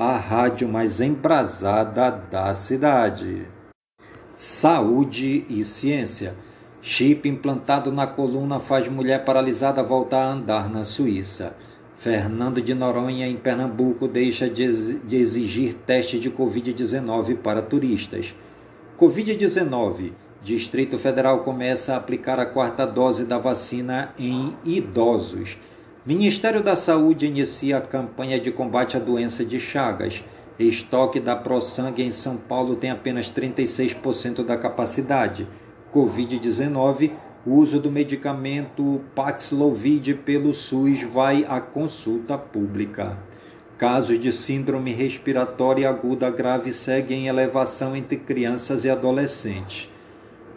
a 0.00 0.16
rádio 0.16 0.68
mais 0.68 1.00
embrasada 1.00 2.08
da 2.08 2.54
cidade. 2.54 3.48
Saúde 4.36 5.44
e 5.50 5.64
ciência. 5.64 6.36
Chip 6.80 7.28
implantado 7.28 7.90
na 7.90 8.06
coluna 8.06 8.60
faz 8.60 8.86
mulher 8.86 9.24
paralisada 9.24 9.82
voltar 9.82 10.22
a 10.22 10.30
andar 10.30 10.70
na 10.70 10.84
Suíça. 10.84 11.56
Fernando 11.96 12.62
de 12.62 12.74
Noronha, 12.74 13.26
em 13.26 13.34
Pernambuco, 13.34 14.06
deixa 14.06 14.48
de 14.48 14.62
exigir 15.16 15.74
teste 15.74 16.20
de 16.20 16.30
Covid-19 16.30 17.36
para 17.38 17.60
turistas. 17.60 18.32
Covid-19 18.96 20.12
Distrito 20.44 20.96
Federal 20.96 21.40
começa 21.40 21.94
a 21.94 21.96
aplicar 21.96 22.38
a 22.38 22.46
quarta 22.46 22.86
dose 22.86 23.24
da 23.24 23.38
vacina 23.38 24.14
em 24.16 24.54
idosos. 24.64 25.58
Ministério 26.06 26.62
da 26.62 26.76
Saúde 26.76 27.26
inicia 27.26 27.78
a 27.78 27.80
campanha 27.80 28.40
de 28.40 28.52
combate 28.52 28.96
à 28.96 29.00
doença 29.00 29.44
de 29.44 29.58
Chagas. 29.58 30.22
Estoque 30.58 31.18
da 31.18 31.34
ProSangue 31.36 32.02
em 32.02 32.12
São 32.12 32.36
Paulo 32.36 32.76
tem 32.76 32.90
apenas 32.90 33.30
36% 33.30 34.44
da 34.44 34.56
capacidade. 34.56 35.46
Covid-19, 35.92 37.10
o 37.44 37.54
uso 37.54 37.80
do 37.80 37.90
medicamento 37.90 39.00
Paxlovid 39.14 40.14
pelo 40.14 40.54
SUS 40.54 41.02
vai 41.02 41.44
à 41.48 41.60
consulta 41.60 42.38
pública. 42.38 43.18
Casos 43.76 44.20
de 44.20 44.32
síndrome 44.32 44.92
respiratória 44.92 45.88
aguda 45.88 46.30
grave 46.30 46.72
seguem 46.72 47.24
em 47.24 47.28
elevação 47.28 47.94
entre 47.94 48.16
crianças 48.16 48.84
e 48.84 48.90
adolescentes. 48.90 49.90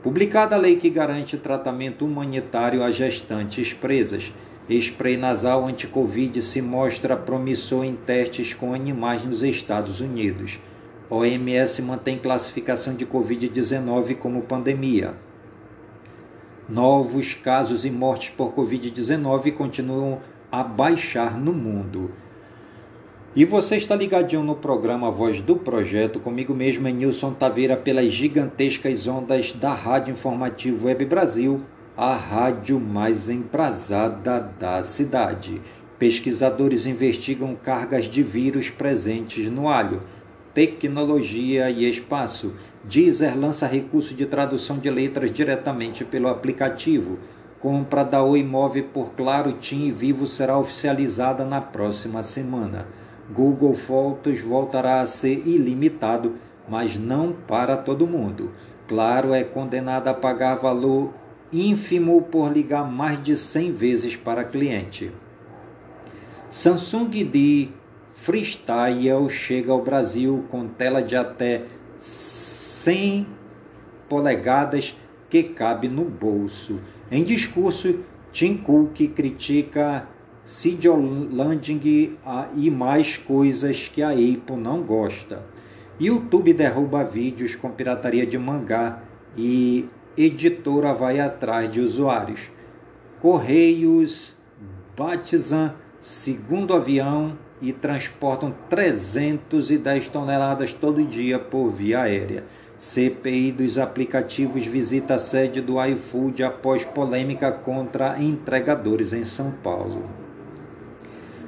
Publicada 0.03 0.55
a 0.55 0.59
lei 0.59 0.77
que 0.77 0.89
garante 0.89 1.37
tratamento 1.37 2.05
humanitário 2.05 2.83
a 2.83 2.91
gestantes 2.91 3.73
presas, 3.73 4.31
spray 4.79 5.17
nasal 5.17 5.65
anti-Covid 5.67 6.41
se 6.41 6.61
mostra 6.61 7.17
promissor 7.17 7.83
em 7.83 7.95
testes 7.95 8.53
com 8.53 8.73
animais 8.73 9.23
nos 9.23 9.43
Estados 9.43 10.01
Unidos. 10.01 10.59
OMS 11.09 11.81
mantém 11.81 12.17
classificação 12.17 12.95
de 12.95 13.05
Covid-19 13.05 14.15
como 14.15 14.43
pandemia. 14.43 15.13
Novos 16.69 17.33
casos 17.33 17.83
e 17.83 17.89
mortes 17.89 18.29
por 18.29 18.53
Covid-19 18.53 19.51
continuam 19.51 20.21
a 20.49 20.63
baixar 20.63 21.37
no 21.37 21.51
mundo. 21.51 22.11
E 23.35 23.45
você 23.45 23.77
está 23.77 23.95
ligadinho 23.95 24.43
no 24.43 24.55
programa 24.55 25.09
Voz 25.09 25.41
do 25.41 25.55
Projeto, 25.55 26.19
comigo 26.19 26.53
mesmo 26.53 26.87
é 26.87 26.91
Nilson 26.91 27.33
Taveira, 27.33 27.77
pelas 27.77 28.11
gigantescas 28.11 29.07
ondas 29.07 29.53
da 29.53 29.73
Rádio 29.73 30.11
Informativo 30.11 30.87
Web 30.87 31.05
Brasil, 31.05 31.61
a 32.01 32.15
rádio 32.15 32.79
mais 32.79 33.29
emprazada 33.29 34.39
da 34.59 34.81
cidade. 34.81 35.61
Pesquisadores 35.99 36.87
investigam 36.87 37.53
cargas 37.53 38.05
de 38.05 38.23
vírus 38.23 38.71
presentes 38.71 39.51
no 39.51 39.69
alho. 39.69 40.01
Tecnologia 40.51 41.69
e 41.69 41.87
espaço. 41.87 42.55
Deezer 42.83 43.37
lança 43.37 43.67
recurso 43.67 44.15
de 44.15 44.25
tradução 44.25 44.79
de 44.79 44.89
letras 44.89 45.31
diretamente 45.31 46.03
pelo 46.03 46.27
aplicativo. 46.27 47.19
Compra 47.59 48.03
da 48.03 48.23
Oi 48.23 48.43
Move 48.43 48.81
por 48.81 49.11
Claro, 49.11 49.53
TIM 49.53 49.89
e 49.89 49.91
Vivo 49.91 50.25
será 50.25 50.57
oficializada 50.57 51.45
na 51.45 51.61
próxima 51.61 52.23
semana. 52.23 52.87
Google 53.31 53.75
Fotos 53.75 54.41
voltará 54.41 55.01
a 55.01 55.07
ser 55.07 55.47
ilimitado, 55.47 56.33
mas 56.67 56.97
não 56.97 57.31
para 57.31 57.77
todo 57.77 58.07
mundo. 58.07 58.49
Claro, 58.87 59.35
é 59.35 59.43
condenado 59.43 60.07
a 60.07 60.15
pagar 60.15 60.55
valor 60.55 61.20
ínfimo 61.51 62.21
por 62.21 62.51
ligar 62.51 62.89
mais 62.89 63.21
de 63.23 63.35
100 63.35 63.71
vezes 63.73 64.15
para 64.15 64.43
cliente. 64.43 65.11
Samsung 66.47 67.23
de 67.25 67.69
Freestyle 68.15 69.29
chega 69.29 69.71
ao 69.71 69.81
Brasil 69.81 70.45
com 70.49 70.67
tela 70.67 71.01
de 71.01 71.15
até 71.15 71.63
100 71.95 73.25
polegadas 74.07 74.95
que 75.29 75.43
cabe 75.43 75.87
no 75.87 76.05
bolso. 76.05 76.79
Em 77.09 77.23
discurso, 77.23 77.99
Tim 78.31 78.57
Cook 78.57 79.07
critica 79.15 80.07
seed 80.43 80.85
landing 80.85 82.17
e 82.55 82.69
mais 82.71 83.17
coisas 83.17 83.87
que 83.87 84.01
a 84.01 84.09
Apple 84.09 84.57
não 84.57 84.81
gosta. 84.81 85.45
YouTube 85.99 86.53
derruba 86.53 87.03
vídeos 87.03 87.55
com 87.55 87.69
pirataria 87.69 88.25
de 88.25 88.37
mangá 88.37 89.03
e 89.37 89.85
editora 90.17 90.93
vai 90.93 91.19
atrás 91.19 91.71
de 91.71 91.79
usuários. 91.79 92.51
Correios 93.21 94.35
batizam 94.97 95.73
segundo 95.99 96.73
avião 96.73 97.37
e 97.61 97.71
transportam 97.71 98.53
310 98.69 100.09
toneladas 100.09 100.73
todo 100.73 101.03
dia 101.05 101.37
por 101.37 101.69
via 101.69 102.01
aérea. 102.01 102.43
CPI 102.75 103.51
dos 103.51 103.77
aplicativos 103.77 104.65
visita 104.65 105.13
a 105.13 105.19
sede 105.19 105.61
do 105.61 105.75
iFood 105.85 106.43
após 106.43 106.83
polêmica 106.83 107.51
contra 107.51 108.19
entregadores 108.19 109.13
em 109.13 109.23
São 109.23 109.51
Paulo. 109.51 110.09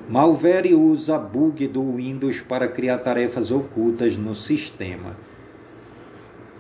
Malware 0.08 0.76
usa 0.76 1.17
bug 1.17 1.67
do 1.67 1.95
Windows 1.95 2.41
para 2.41 2.67
criar 2.67 2.99
tarefas 2.99 3.49
ocultas 3.49 4.15
no 4.15 4.36
sistema. 4.36 5.15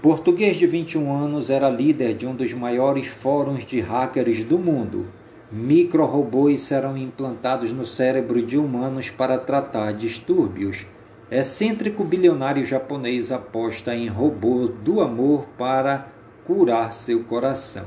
Português 0.03 0.57
de 0.57 0.67
21 0.67 1.15
anos 1.15 1.49
era 1.49 1.69
líder 1.69 2.13
de 2.13 2.27
um 2.27 2.35
dos 2.35 2.51
maiores 2.51 3.07
fóruns 3.07 3.65
de 3.65 3.79
hackers 3.79 4.43
do 4.43 4.59
mundo. 4.59 5.05
Micro-robôs 5.49 6.59
serão 6.59 6.97
implantados 6.97 7.71
no 7.71 7.85
cérebro 7.85 8.45
de 8.45 8.57
humanos 8.57 9.09
para 9.09 9.37
tratar 9.37 9.93
distúrbios. 9.93 10.85
Excêntrico 11.31 12.03
bilionário 12.03 12.65
japonês 12.65 13.31
aposta 13.31 13.95
em 13.95 14.09
robô 14.09 14.67
do 14.67 14.99
amor 14.99 15.45
para 15.57 16.09
curar 16.45 16.91
seu 16.91 17.23
coração. 17.23 17.85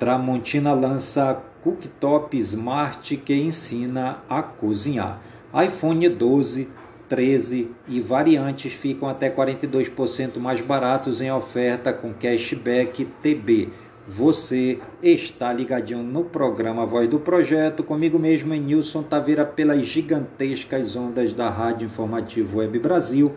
Tramontina 0.00 0.74
lança 0.74 1.40
cooktop 1.62 2.36
smart 2.38 3.16
que 3.18 3.34
ensina 3.34 4.18
a 4.28 4.42
cozinhar. 4.42 5.20
iPhone 5.64 6.08
12, 6.08 6.68
13 7.12 7.70
e 7.86 8.00
variantes 8.00 8.72
ficam 8.72 9.06
até 9.06 9.28
42% 9.28 10.38
mais 10.38 10.62
baratos 10.62 11.20
em 11.20 11.30
oferta 11.30 11.92
com 11.92 12.14
cashback 12.14 13.04
TB. 13.22 13.68
Você 14.08 14.78
está 15.02 15.52
ligadinho 15.52 16.02
no 16.02 16.24
programa 16.24 16.86
Voz 16.86 17.06
do 17.10 17.20
Projeto, 17.20 17.84
comigo 17.84 18.18
mesmo 18.18 18.54
em 18.54 18.60
Nilson 18.62 19.02
Taveira, 19.02 19.44
pelas 19.44 19.82
gigantescas 19.82 20.96
ondas 20.96 21.34
da 21.34 21.50
Rádio 21.50 21.84
Informativo 21.84 22.60
Web 22.60 22.78
Brasil, 22.78 23.34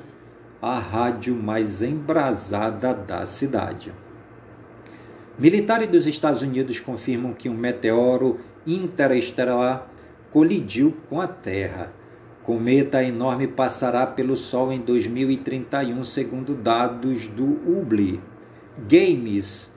a 0.62 0.80
rádio 0.80 1.36
mais 1.36 1.82
embrasada 1.82 2.94
da 2.94 3.26
cidade. 3.26 3.92
Militares 5.38 5.90
dos 5.90 6.08
Estados 6.08 6.42
Unidos 6.42 6.80
confirmam 6.80 7.34
que 7.34 7.50
um 7.50 7.54
meteoro 7.54 8.40
interestelar 8.66 9.90
colidiu 10.32 10.96
com 11.10 11.20
a 11.20 11.28
Terra. 11.28 12.05
Cometa 12.46 13.02
enorme 13.04 13.48
passará 13.48 14.06
pelo 14.06 14.38
Sol 14.38 14.72
em 14.72 14.80
2031, 14.80 16.04
segundo 16.04 16.54
dados 16.54 17.28
do 17.28 17.44
Hubble. 17.44 18.22
Games. 18.88 19.74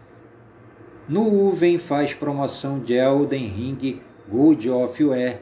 No 1.09 1.49
Uven 1.49 1.79
faz 1.79 2.13
promoção 2.13 2.79
de 2.79 2.93
Elden 2.93 3.47
Ring, 3.49 4.03
God 4.29 4.67
of 4.67 5.03
War, 5.03 5.39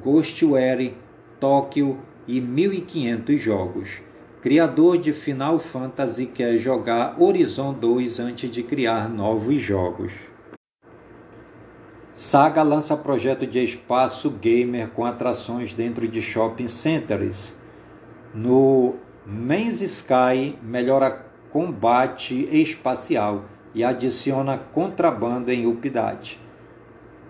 Ghostware, 0.00 0.94
Tóquio 1.40 1.98
e 2.28 2.40
1.500 2.40 3.38
jogos. 3.38 4.00
Criador 4.40 4.98
de 4.98 5.12
Final 5.12 5.58
Fantasy 5.58 6.26
quer 6.26 6.58
jogar 6.58 7.20
Horizon 7.20 7.72
2 7.72 8.20
antes 8.20 8.52
de 8.52 8.62
criar 8.62 9.08
novos 9.08 9.60
jogos. 9.60 10.12
Saga 12.18 12.64
lança 12.64 12.96
projeto 12.96 13.46
de 13.46 13.62
espaço 13.62 14.28
gamer 14.28 14.88
com 14.88 15.04
atrações 15.04 15.72
dentro 15.72 16.08
de 16.08 16.20
shopping 16.20 16.66
centers. 16.66 17.54
No 18.34 18.96
Men's 19.24 19.80
Sky 19.80 20.58
melhora 20.60 21.26
combate 21.52 22.34
espacial 22.50 23.44
e 23.72 23.84
adiciona 23.84 24.58
contrabando 24.58 25.52
em 25.52 25.64
Update. 25.70 26.40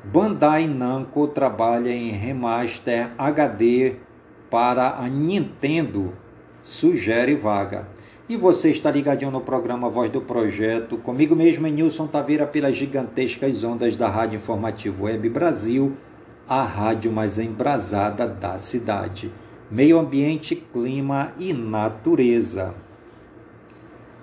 Bandai 0.03 0.67
Namco 0.67 1.29
trabalha 1.29 1.91
em 1.91 2.09
remaster 2.09 3.11
HD 3.19 3.97
para 4.51 4.97
a 4.97 5.07
Nintendo 5.07 6.15
sugere 6.63 7.35
vaga. 7.35 7.87
E 8.29 8.37
você 8.37 8.71
está 8.71 8.91
ligadinho 8.91 9.31
no 9.31 9.41
programa 9.41 9.89
Voz 9.89 10.13
do 10.13 10.21
Projeto, 10.21 10.99
comigo 10.99 11.35
mesmo 11.35 11.67
em 11.67 11.73
Nilson 11.73 12.07
Taveira, 12.07 12.47
pelas 12.47 12.77
gigantescas 12.77 13.65
ondas 13.65 13.97
da 13.97 14.07
Rádio 14.07 14.37
Informativo 14.37 15.07
Web 15.07 15.31
Brasil, 15.31 15.97
a 16.47 16.63
rádio 16.63 17.11
mais 17.11 17.39
embrasada 17.39 18.27
da 18.27 18.59
cidade. 18.59 19.33
Meio 19.71 19.99
ambiente, 19.99 20.55
clima 20.55 21.33
e 21.39 21.55
natureza. 21.55 22.75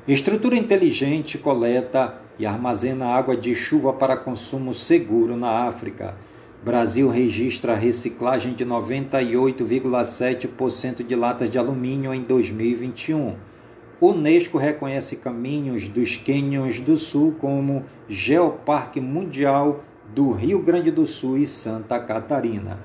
Estrutura 0.07 0.55
inteligente 0.55 1.39
coleta 1.39 2.21
e 2.37 2.45
armazena 2.45 3.07
água 3.07 3.35
de 3.35 3.55
chuva 3.55 3.91
para 3.91 4.15
consumo 4.15 4.75
seguro 4.75 5.35
na 5.35 5.67
África. 5.67 6.13
Brasil 6.63 7.09
registra 7.09 7.73
reciclagem 7.73 8.53
de 8.53 8.63
98,7% 8.63 11.03
de 11.03 11.15
latas 11.15 11.49
de 11.49 11.57
alumínio 11.57 12.13
em 12.13 12.21
2021. 12.21 13.54
Unesco 14.01 14.57
reconhece 14.57 15.15
caminhos 15.15 15.87
dos 15.87 16.17
Cânions 16.17 16.79
do 16.79 16.97
Sul 16.97 17.35
como 17.39 17.85
Geoparque 18.09 18.99
Mundial 18.99 19.83
do 20.13 20.31
Rio 20.31 20.59
Grande 20.59 20.91
do 20.91 21.05
Sul 21.07 21.37
e 21.37 21.45
Santa 21.45 21.99
Catarina. 21.99 22.79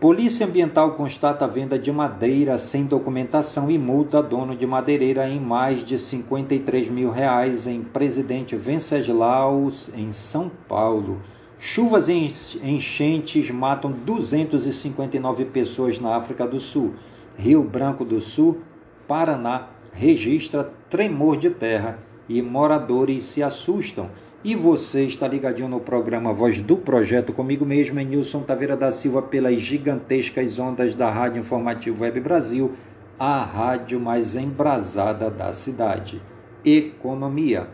Polícia 0.00 0.44
Ambiental 0.44 0.92
constata 0.92 1.46
a 1.46 1.48
venda 1.48 1.78
de 1.78 1.90
madeira 1.90 2.58
sem 2.58 2.84
documentação 2.84 3.70
e 3.70 3.78
multa 3.78 4.22
dono 4.22 4.54
de 4.54 4.66
madeireira 4.66 5.26
em 5.26 5.40
mais 5.40 5.82
de 5.82 5.98
53 5.98 6.90
mil 6.90 7.10
reais 7.10 7.66
em 7.66 7.80
Presidente 7.82 8.54
Venceslau, 8.56 9.70
em 9.96 10.12
São 10.12 10.50
Paulo. 10.68 11.22
Chuvas 11.58 12.08
e 12.08 12.30
enchentes 12.62 13.50
matam 13.50 13.90
259 13.90 15.46
pessoas 15.46 15.98
na 15.98 16.14
África 16.14 16.46
do 16.46 16.60
Sul. 16.60 16.94
Rio 17.38 17.62
Branco 17.62 18.04
do 18.04 18.20
Sul, 18.20 18.60
Paraná, 19.08 19.68
registra 19.96 20.70
tremor 20.90 21.38
de 21.38 21.50
terra 21.50 21.98
e 22.28 22.42
moradores 22.42 23.24
se 23.24 23.42
assustam. 23.42 24.10
E 24.44 24.54
você 24.54 25.04
está 25.04 25.26
ligadinho 25.26 25.68
no 25.68 25.80
programa 25.80 26.32
Voz 26.32 26.60
do 26.60 26.76
Projeto 26.76 27.32
comigo 27.32 27.64
mesmo, 27.64 27.98
Nilson 27.98 28.42
Taveira 28.42 28.76
da 28.76 28.92
Silva, 28.92 29.22
pelas 29.22 29.60
gigantescas 29.60 30.58
ondas 30.58 30.94
da 30.94 31.10
Rádio 31.10 31.40
Informativo 31.40 32.04
Web 32.04 32.20
Brasil, 32.20 32.72
a 33.18 33.42
rádio 33.42 33.98
mais 33.98 34.36
embrasada 34.36 35.30
da 35.30 35.52
cidade. 35.52 36.22
Economia. 36.64 37.68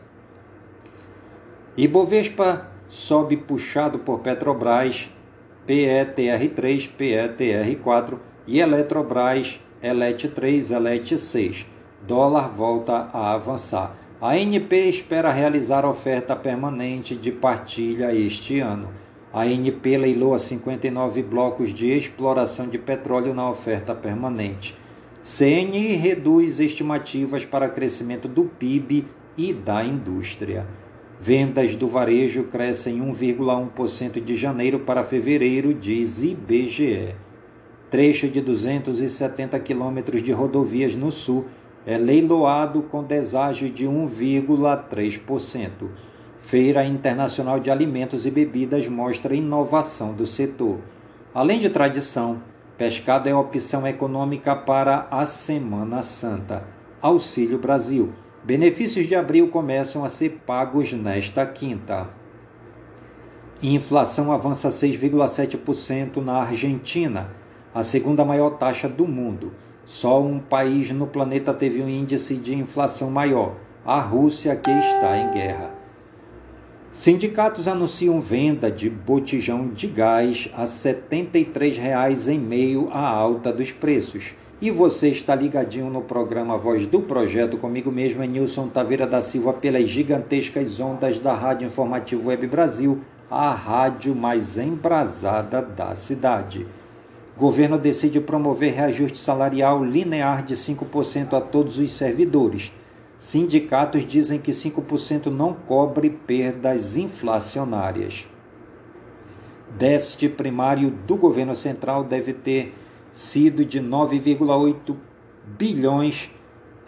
Ibovespa 1.76 2.68
sobe 2.88 3.36
puxado 3.36 3.98
por 3.98 4.20
Petrobras, 4.20 5.10
PETR3, 5.66 6.90
PETR4 6.98 8.18
e 8.46 8.60
Eletrobras, 8.60 9.60
ELET3, 9.82 10.68
ELET6. 10.70 11.71
Dólar 12.06 12.48
volta 12.48 13.08
a 13.12 13.32
avançar. 13.32 13.94
A 14.20 14.32
ANP 14.32 14.72
espera 14.88 15.32
realizar 15.32 15.84
oferta 15.84 16.34
permanente 16.34 17.14
de 17.14 17.30
partilha 17.30 18.12
este 18.12 18.58
ano. 18.58 18.88
A 19.32 19.42
ANP 19.42 19.96
leiloa 19.96 20.38
59 20.38 21.22
blocos 21.22 21.72
de 21.72 21.90
exploração 21.90 22.66
de 22.66 22.76
petróleo 22.76 23.32
na 23.32 23.48
oferta 23.48 23.94
permanente. 23.94 24.76
CNI 25.22 25.94
reduz 25.94 26.58
estimativas 26.58 27.44
para 27.44 27.68
crescimento 27.68 28.26
do 28.26 28.44
PIB 28.44 29.06
e 29.38 29.52
da 29.52 29.84
indústria. 29.84 30.66
Vendas 31.20 31.76
do 31.76 31.86
varejo 31.86 32.42
crescem 32.44 33.00
1,1% 33.00 34.20
de 34.20 34.36
janeiro 34.36 34.80
para 34.80 35.04
fevereiro, 35.04 35.72
diz 35.72 36.20
IBGE. 36.20 37.14
Trecho 37.88 38.26
de 38.26 38.40
270 38.40 39.60
quilômetros 39.60 40.20
de 40.20 40.32
rodovias 40.32 40.96
no 40.96 41.12
sul 41.12 41.46
é 41.86 41.98
leiloado 41.98 42.82
com 42.82 43.02
deságio 43.02 43.70
de 43.70 43.86
1,3%. 43.86 45.70
Feira 46.40 46.84
Internacional 46.84 47.58
de 47.60 47.70
Alimentos 47.70 48.26
e 48.26 48.30
Bebidas 48.30 48.86
mostra 48.88 49.34
inovação 49.34 50.12
do 50.12 50.26
setor. 50.26 50.78
Além 51.34 51.60
de 51.60 51.70
tradição, 51.70 52.42
pescado 52.76 53.28
é 53.28 53.34
opção 53.34 53.86
econômica 53.86 54.54
para 54.54 55.06
a 55.10 55.24
Semana 55.24 56.02
Santa. 56.02 56.64
Auxílio 57.00 57.58
Brasil. 57.58 58.12
Benefícios 58.44 59.06
de 59.06 59.14
abril 59.14 59.48
começam 59.48 60.04
a 60.04 60.08
ser 60.08 60.42
pagos 60.44 60.92
nesta 60.92 61.46
quinta. 61.46 62.08
Inflação 63.62 64.32
avança 64.32 64.68
6,7% 64.68 66.16
na 66.16 66.42
Argentina, 66.42 67.30
a 67.72 67.84
segunda 67.84 68.24
maior 68.24 68.50
taxa 68.58 68.88
do 68.88 69.06
mundo. 69.06 69.52
Só 69.92 70.22
um 70.22 70.38
país 70.38 70.90
no 70.90 71.06
planeta 71.06 71.52
teve 71.52 71.82
um 71.82 71.88
índice 71.88 72.34
de 72.34 72.54
inflação 72.54 73.10
maior, 73.10 73.56
a 73.84 74.00
Rússia, 74.00 74.56
que 74.56 74.70
está 74.70 75.18
em 75.18 75.34
guerra. 75.34 75.70
Sindicatos 76.90 77.68
anunciam 77.68 78.18
venda 78.18 78.70
de 78.70 78.88
botijão 78.88 79.68
de 79.68 79.86
gás 79.86 80.48
a 80.54 80.62
R$ 80.62 80.66
73,00 80.66 82.28
em 82.32 82.38
meio 82.38 82.88
à 82.90 83.06
alta 83.06 83.52
dos 83.52 83.70
preços. 83.70 84.32
E 84.62 84.70
você 84.70 85.08
está 85.08 85.34
ligadinho 85.34 85.90
no 85.90 86.00
programa 86.00 86.56
Voz 86.56 86.86
do 86.86 87.02
Projeto 87.02 87.58
comigo 87.58 87.92
mesmo, 87.92 88.22
é 88.22 88.26
Nilson 88.26 88.68
Taveira 88.68 89.06
da 89.06 89.20
Silva, 89.20 89.52
pelas 89.52 89.90
gigantescas 89.90 90.80
ondas 90.80 91.20
da 91.20 91.34
Rádio 91.34 91.66
Informativo 91.66 92.30
Web 92.30 92.46
Brasil, 92.46 93.02
a 93.30 93.50
rádio 93.50 94.14
mais 94.14 94.56
embrasada 94.56 95.60
da 95.60 95.94
cidade. 95.94 96.66
Governo 97.42 97.76
decide 97.76 98.20
promover 98.20 98.72
reajuste 98.72 99.18
salarial 99.18 99.84
linear 99.84 100.44
de 100.44 100.54
5% 100.54 101.32
a 101.32 101.40
todos 101.40 101.76
os 101.76 101.92
servidores. 101.92 102.70
Sindicatos 103.16 104.06
dizem 104.06 104.38
que 104.38 104.52
5% 104.52 105.26
não 105.26 105.52
cobre 105.52 106.08
perdas 106.08 106.96
inflacionárias. 106.96 108.28
Déficit 109.76 110.28
primário 110.28 110.92
do 111.04 111.16
governo 111.16 111.56
central 111.56 112.04
deve 112.04 112.32
ter 112.32 112.76
sido 113.12 113.64
de 113.64 113.80
9,8 113.80 114.94
bilhões 115.44 116.30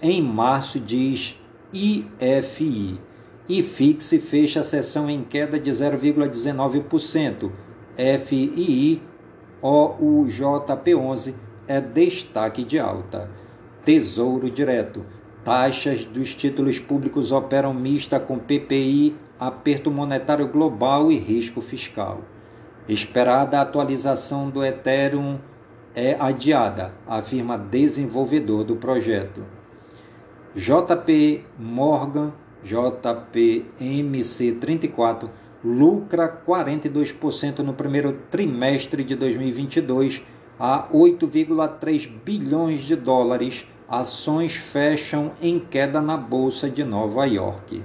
em 0.00 0.22
março, 0.22 0.78
diz 0.78 1.36
IFI. 1.72 3.00
E 3.48 3.60
fixe 3.60 4.20
fecha 4.20 4.60
a 4.60 4.64
sessão 4.64 5.10
em 5.10 5.24
queda 5.24 5.58
de 5.58 5.72
0,19%. 5.72 7.50
FII 8.24 9.13
o 9.66 10.26
JP11 10.26 11.32
é 11.66 11.80
destaque 11.80 12.64
de 12.64 12.78
alta. 12.78 13.30
Tesouro 13.82 14.50
Direto. 14.50 15.06
Taxas 15.42 16.04
dos 16.04 16.34
títulos 16.34 16.78
públicos 16.78 17.32
operam 17.32 17.72
mista 17.72 18.20
com 18.20 18.38
PPI, 18.38 19.16
aperto 19.38 19.90
monetário 19.90 20.48
global 20.48 21.10
e 21.10 21.16
risco 21.16 21.62
fiscal. 21.62 22.20
Esperada 22.86 23.60
atualização 23.60 24.50
do 24.50 24.62
Ethereum 24.64 25.38
é 25.94 26.16
adiada, 26.18 26.92
afirma 27.06 27.56
desenvolvedor 27.56 28.64
do 28.64 28.76
projeto. 28.76 29.42
JP 30.54 31.44
Morgan, 31.58 32.32
JPMC 32.62 34.52
34 34.52 35.30
lucra 35.64 36.28
42% 36.46 37.60
no 37.60 37.72
primeiro 37.72 38.20
trimestre 38.30 39.02
de 39.02 39.16
2022 39.16 40.22
a 40.60 40.86
8,3 40.92 42.06
bilhões 42.22 42.82
de 42.82 42.94
dólares. 42.94 43.66
Ações 43.88 44.54
fecham 44.56 45.32
em 45.40 45.58
queda 45.58 46.00
na 46.02 46.16
bolsa 46.16 46.68
de 46.68 46.84
Nova 46.84 47.24
York. 47.26 47.82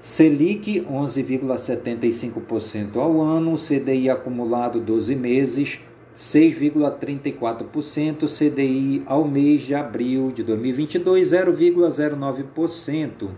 Selic 0.00 0.80
11,75% 0.82 2.96
ao 2.96 3.20
ano, 3.20 3.56
CDI 3.56 4.08
acumulado 4.10 4.78
12 4.78 5.16
meses 5.16 5.80
6,34%, 6.14 8.28
CDI 8.28 9.02
ao 9.06 9.26
mês 9.26 9.62
de 9.62 9.74
abril 9.74 10.30
de 10.30 10.44
2022, 10.44 11.30
0,09%, 11.30 13.30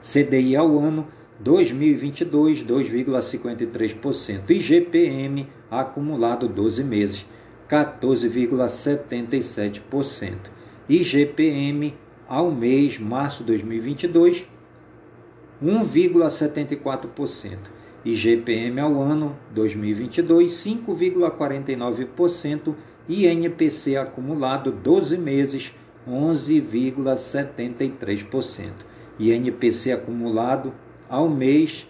CDI 0.00 0.56
ao 0.56 0.78
ano 0.78 1.06
2022, 1.40 2.64
2,53%, 2.64 4.50
IGPM 4.50 5.48
acumulado 5.70 6.46
12 6.46 6.84
meses, 6.84 7.24
14,77%, 7.68 10.36
IGPM 10.88 11.94
ao 12.28 12.48
mês, 12.50 12.98
março 12.98 13.42
2022, 13.42 14.46
1,74%. 15.62 17.80
IGPM 18.02 18.80
ao 18.80 18.98
ano 19.00 19.36
2022, 19.52 20.46
5,49% 20.46 22.74
e 23.08 23.26
NPC 23.26 23.96
acumulado 23.96 24.72
12 24.72 25.16
meses, 25.18 25.74
11,73%. 26.08 28.70
E 29.18 29.32
NPC 29.32 29.92
acumulado 29.92 30.72
ao 31.10 31.28
mês, 31.28 31.86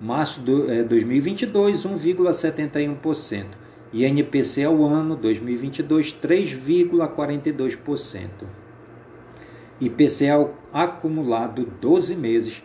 março 0.00 0.40
de 0.40 0.84
2022, 0.84 1.82
1,71%. 1.82 3.44
E 3.92 4.04
NPC 4.04 4.62
ao 4.62 4.86
ano 4.86 5.16
2022, 5.16 6.16
3,42%. 6.22 8.28
IPCA 9.80 10.48
acumulado 10.72 11.66
12 11.80 12.14
meses, 12.14 12.62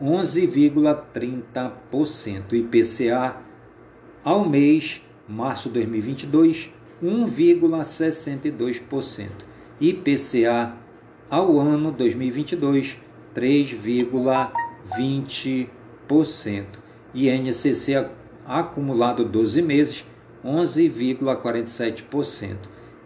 11,30%. 0.00 2.52
IPCA 2.52 3.38
ao 4.22 4.48
mês, 4.48 5.02
março 5.28 5.68
2022, 5.68 6.72
1,62%. 7.02 9.30
IPCA 9.80 10.76
ao 11.28 11.58
ano 11.58 11.90
2022, 11.90 12.96
3,20%. 14.90 16.64
INCC 17.14 18.08
acumulado 18.46 19.24
12 19.24 19.62
meses, 19.62 20.04
11,47%. 20.44 22.56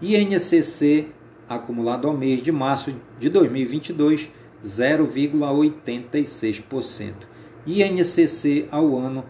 INCC 0.01 1.09
acumulado 1.49 2.09
ao 2.09 2.17
mês 2.17 2.43
de 2.43 2.51
março 2.53 2.95
de 3.19 3.29
2022, 3.29 4.31
0,86%. 4.65 7.13
INCC 7.67 8.69
ao 8.71 8.97
ano 8.99 9.25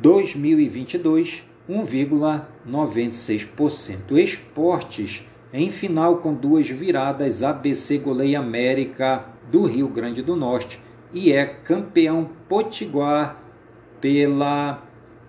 2022, 0.00 1.44
1,96%. 1.68 4.18
Esportes 4.18 5.22
em 5.52 5.70
final 5.70 6.16
com 6.18 6.34
duas 6.34 6.68
viradas, 6.68 7.42
ABC 7.42 7.98
goleia 7.98 8.40
América 8.40 9.26
do 9.50 9.64
Rio 9.64 9.88
Grande 9.88 10.20
do 10.20 10.34
Norte 10.34 10.82
e 11.14 11.32
é 11.32 11.46
campeão 11.46 12.28
potiguar 12.48 13.40
pela 14.00 14.82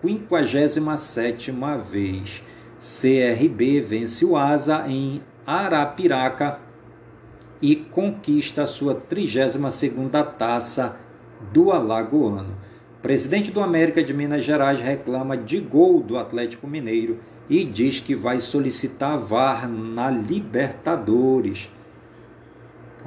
57ª 0.03 1.81
vez. 1.81 2.43
CRB 2.79 3.81
vence 3.81 4.25
o 4.25 4.36
Asa 4.36 4.86
em 4.88 5.21
Arapiraca 5.45 6.59
e 7.61 7.75
conquista 7.75 8.65
sua 8.65 8.95
32ª 8.95 10.25
taça 10.25 10.97
do 11.53 11.71
Alagoano. 11.71 12.57
Presidente 13.01 13.51
do 13.51 13.61
América 13.61 14.03
de 14.03 14.13
Minas 14.13 14.43
Gerais 14.43 14.81
reclama 14.81 15.38
de 15.38 15.59
gol 15.59 16.01
do 16.01 16.17
Atlético 16.17 16.67
Mineiro 16.67 17.19
e 17.47 17.63
diz 17.63 17.99
que 17.99 18.15
vai 18.15 18.39
solicitar 18.39 19.19
VAR 19.19 19.69
na 19.69 20.09
Libertadores. 20.09 21.69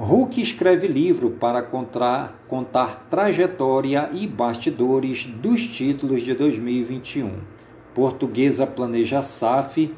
Hulk 0.01 0.41
escreve 0.41 0.87
livro 0.87 1.31
para 1.31 1.61
contar, 1.61 2.33
contar 2.47 3.05
trajetória 3.09 4.09
e 4.13 4.25
bastidores 4.25 5.25
dos 5.25 5.67
títulos 5.67 6.21
de 6.21 6.33
2021. 6.33 7.33
Portuguesa 7.93 8.65
planeja 8.65 9.21
SAF, 9.21 9.93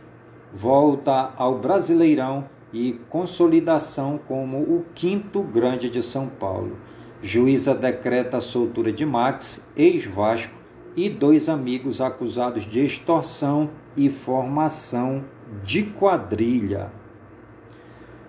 volta 0.51 1.31
ao 1.37 1.59
Brasileirão 1.59 2.45
e 2.73 2.93
consolidação 3.11 4.19
como 4.27 4.57
o 4.57 4.83
quinto 4.95 5.43
grande 5.43 5.87
de 5.87 6.01
São 6.01 6.25
Paulo. 6.25 6.77
Juíza 7.21 7.75
decreta 7.75 8.37
a 8.37 8.41
soltura 8.41 8.91
de 8.91 9.05
Max, 9.05 9.63
ex-Vasco, 9.77 10.55
e 10.95 11.09
dois 11.09 11.47
amigos 11.47 12.01
acusados 12.01 12.63
de 12.63 12.83
extorsão 12.83 13.69
e 13.95 14.09
formação 14.09 15.23
de 15.63 15.83
quadrilha. 15.83 16.91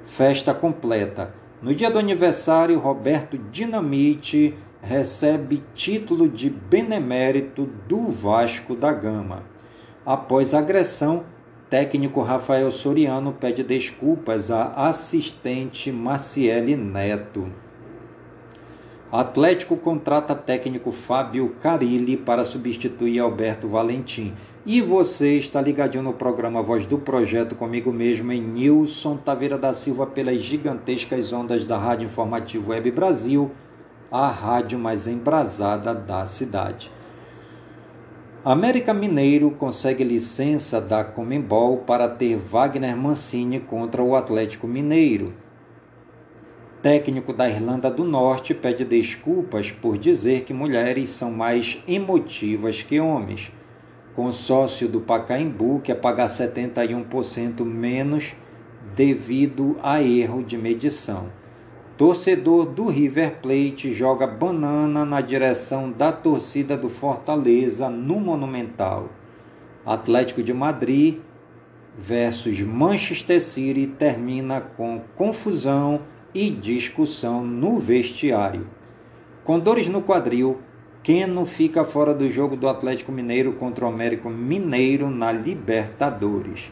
Festa 0.06 0.52
completa. 0.52 1.41
No 1.62 1.72
dia 1.72 1.88
do 1.88 1.98
aniversário, 1.98 2.80
Roberto 2.80 3.38
Dinamite 3.38 4.52
recebe 4.82 5.62
título 5.72 6.28
de 6.28 6.50
benemérito 6.50 7.66
do 7.86 8.10
Vasco 8.10 8.74
da 8.74 8.92
Gama. 8.92 9.44
Após 10.04 10.54
agressão, 10.54 11.22
técnico 11.70 12.20
Rafael 12.20 12.72
Soriano 12.72 13.32
pede 13.32 13.62
desculpas 13.62 14.50
à 14.50 14.88
assistente 14.88 15.92
Maciele 15.92 16.74
Neto. 16.74 17.48
Atlético 19.12 19.76
contrata 19.76 20.34
técnico 20.34 20.90
Fábio 20.90 21.54
Carilli 21.62 22.16
para 22.16 22.44
substituir 22.44 23.20
Alberto 23.20 23.68
Valentim. 23.68 24.34
E 24.64 24.80
você 24.80 25.38
está 25.38 25.60
ligadinho 25.60 26.04
no 26.04 26.12
programa 26.12 26.62
Voz 26.62 26.86
do 26.86 26.96
Projeto 26.96 27.56
comigo 27.56 27.92
mesmo 27.92 28.30
em 28.30 28.40
Nilson 28.40 29.16
Taveira 29.16 29.58
da 29.58 29.74
Silva 29.74 30.06
pelas 30.06 30.40
gigantescas 30.40 31.32
ondas 31.32 31.64
da 31.64 31.76
Rádio 31.76 32.06
Informativo 32.06 32.70
Web 32.70 32.92
Brasil, 32.92 33.50
a 34.08 34.28
rádio 34.28 34.78
mais 34.78 35.08
embrasada 35.08 35.92
da 35.92 36.24
cidade. 36.26 36.92
América 38.44 38.94
Mineiro 38.94 39.50
consegue 39.50 40.04
licença 40.04 40.80
da 40.80 41.02
Comembol 41.02 41.78
para 41.78 42.08
ter 42.08 42.36
Wagner 42.36 42.96
Mancini 42.96 43.58
contra 43.58 44.00
o 44.00 44.14
Atlético 44.14 44.68
Mineiro. 44.68 45.34
Técnico 46.80 47.32
da 47.32 47.50
Irlanda 47.50 47.90
do 47.90 48.04
Norte 48.04 48.54
pede 48.54 48.84
desculpas 48.84 49.72
por 49.72 49.98
dizer 49.98 50.44
que 50.44 50.54
mulheres 50.54 51.08
são 51.08 51.32
mais 51.32 51.82
emotivas 51.88 52.80
que 52.80 53.00
homens. 53.00 53.50
Consórcio 54.14 54.88
do 54.88 55.00
Pacaembu 55.00 55.80
quer 55.80 55.94
pagar 55.94 56.28
71% 56.28 57.64
menos 57.64 58.34
devido 58.94 59.78
a 59.82 60.02
erro 60.02 60.42
de 60.42 60.58
medição. 60.58 61.30
Torcedor 61.96 62.66
do 62.66 62.88
River 62.88 63.36
Plate 63.40 63.92
joga 63.94 64.26
banana 64.26 65.04
na 65.06 65.22
direção 65.22 65.90
da 65.90 66.12
torcida 66.12 66.76
do 66.76 66.90
Fortaleza 66.90 67.88
no 67.88 68.20
Monumental. 68.20 69.08
Atlético 69.84 70.42
de 70.42 70.52
Madrid 70.52 71.18
versus 71.98 72.60
Manchester 72.60 73.42
City 73.42 73.86
termina 73.86 74.60
com 74.60 75.00
confusão 75.16 76.02
e 76.34 76.50
discussão 76.50 77.42
no 77.42 77.78
vestiário. 77.78 78.66
Com 79.44 79.58
dores 79.58 79.88
no 79.88 80.02
quadril, 80.02 80.58
Keno 81.02 81.44
fica 81.44 81.84
fora 81.84 82.14
do 82.14 82.30
jogo 82.30 82.54
do 82.54 82.68
Atlético 82.68 83.10
Mineiro 83.10 83.54
contra 83.54 83.84
o 83.84 83.88
Américo 83.88 84.30
Mineiro 84.30 85.10
na 85.10 85.32
Libertadores. 85.32 86.70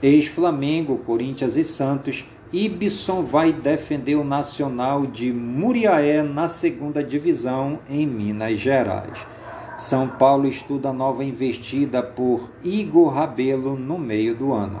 Ex-Flamengo, 0.00 0.98
Corinthians 0.98 1.56
e 1.56 1.64
Santos 1.64 2.24
Ibson 2.52 3.22
vai 3.22 3.52
defender 3.52 4.16
o 4.16 4.24
Nacional 4.24 5.06
de 5.06 5.32
Muriaé 5.32 6.22
na 6.22 6.48
segunda 6.48 7.02
divisão 7.02 7.78
em 7.88 8.06
Minas 8.06 8.58
Gerais. 8.58 9.18
São 9.76 10.08
Paulo 10.08 10.48
estuda 10.48 10.92
nova 10.92 11.24
investida 11.24 12.02
por 12.02 12.50
Igor 12.64 13.12
Rabelo 13.12 13.76
no 13.76 13.98
meio 13.98 14.34
do 14.34 14.52
ano. 14.52 14.80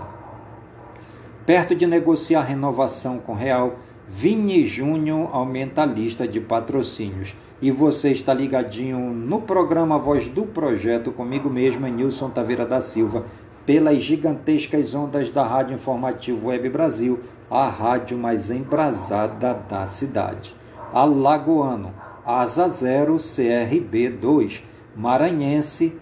Perto 1.46 1.74
de 1.74 1.86
negociar 1.86 2.42
renovação 2.42 3.18
com 3.18 3.34
Real, 3.34 3.78
Vini 4.08 4.66
Júnior 4.66 5.30
aumenta 5.32 5.82
a 5.82 5.86
lista 5.86 6.26
de 6.26 6.40
patrocínios. 6.40 7.34
E 7.62 7.70
você 7.70 8.10
está 8.10 8.32
ligadinho 8.32 8.98
no 9.12 9.42
programa 9.42 9.98
Voz 9.98 10.26
do 10.26 10.46
Projeto 10.46 11.12
comigo 11.12 11.50
mesmo, 11.50 11.86
Nilson 11.86 12.30
Taveira 12.30 12.64
da 12.64 12.80
Silva, 12.80 13.26
pelas 13.66 13.98
gigantescas 13.98 14.94
ondas 14.94 15.30
da 15.30 15.46
Rádio 15.46 15.74
Informativo 15.74 16.48
Web 16.48 16.70
Brasil 16.70 17.20
a 17.50 17.68
rádio 17.68 18.16
mais 18.16 18.50
embrasada 18.50 19.52
da 19.68 19.86
cidade. 19.86 20.54
Alagoano, 20.90 21.92
Asa 22.24 22.66
0, 22.66 23.16
CRB 23.18 24.08
2, 24.08 24.64
Maranhense, 24.96 25.98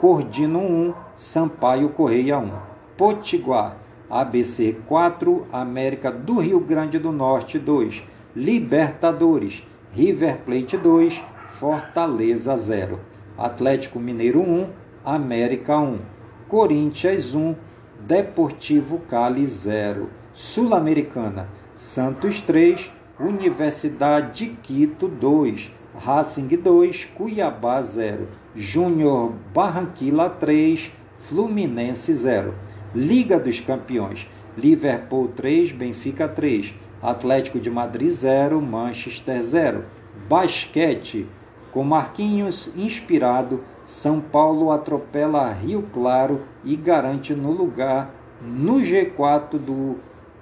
Cordino 0.00 0.58
1, 0.58 0.94
Sampaio 1.14 1.90
Correia 1.90 2.38
1, 2.38 2.50
Potiguar, 2.96 3.76
ABC 4.10 4.76
4, 4.88 5.46
América 5.52 6.10
do 6.10 6.40
Rio 6.40 6.58
Grande 6.58 6.98
do 6.98 7.12
Norte 7.12 7.56
2, 7.56 8.02
Libertadores, 8.34 9.62
River 9.96 10.40
Plate 10.44 10.76
2, 10.76 11.22
Fortaleza 11.58 12.54
0, 12.54 13.00
Atlético 13.38 13.98
Mineiro 13.98 14.40
1, 14.40 14.68
América 15.02 15.78
1, 15.78 16.00
Corinthians 16.46 17.32
1, 17.32 17.56
Deportivo 18.00 18.98
Cali 19.08 19.46
0. 19.46 20.10
Sul-Americana, 20.34 21.48
Santos 21.74 22.42
3, 22.42 22.92
Universidade 23.18 24.50
de 24.50 24.56
Quito 24.56 25.08
2, 25.08 25.72
Racing 25.94 26.48
2, 26.48 27.06
Cuiabá 27.14 27.82
0, 27.82 28.28
Júnior 28.54 29.32
Barranquilla 29.54 30.28
3, 30.28 30.92
Fluminense 31.20 32.14
0. 32.14 32.54
Liga 32.94 33.38
dos 33.38 33.60
Campeões, 33.60 34.28
Liverpool 34.58 35.28
3, 35.28 35.72
Benfica 35.72 36.28
3, 36.28 36.74
Atlético 37.02 37.58
de 37.60 37.70
Madrid 37.70 38.10
0, 38.10 38.60
Manchester 38.60 39.42
0. 39.42 39.84
Basquete, 40.28 41.26
com 41.70 41.84
Marquinhos 41.84 42.70
inspirado, 42.76 43.62
São 43.84 44.20
Paulo 44.20 44.70
atropela 44.70 45.52
Rio 45.52 45.84
Claro 45.92 46.40
e 46.64 46.74
garante 46.74 47.34
no 47.34 47.50
lugar 47.50 48.10
no 48.42 48.76
G4 48.76 49.58
do 49.58 49.96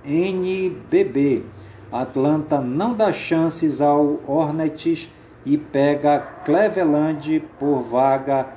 NBB. 0.05 1.44
Atlanta 1.90 2.61
não 2.61 2.94
dá 2.94 3.12
chances 3.12 3.80
ao 3.80 4.20
Hornets 4.26 5.09
e 5.44 5.59
pega 5.59 6.20
Cleveland 6.44 7.42
por 7.59 7.82
vaga 7.82 8.48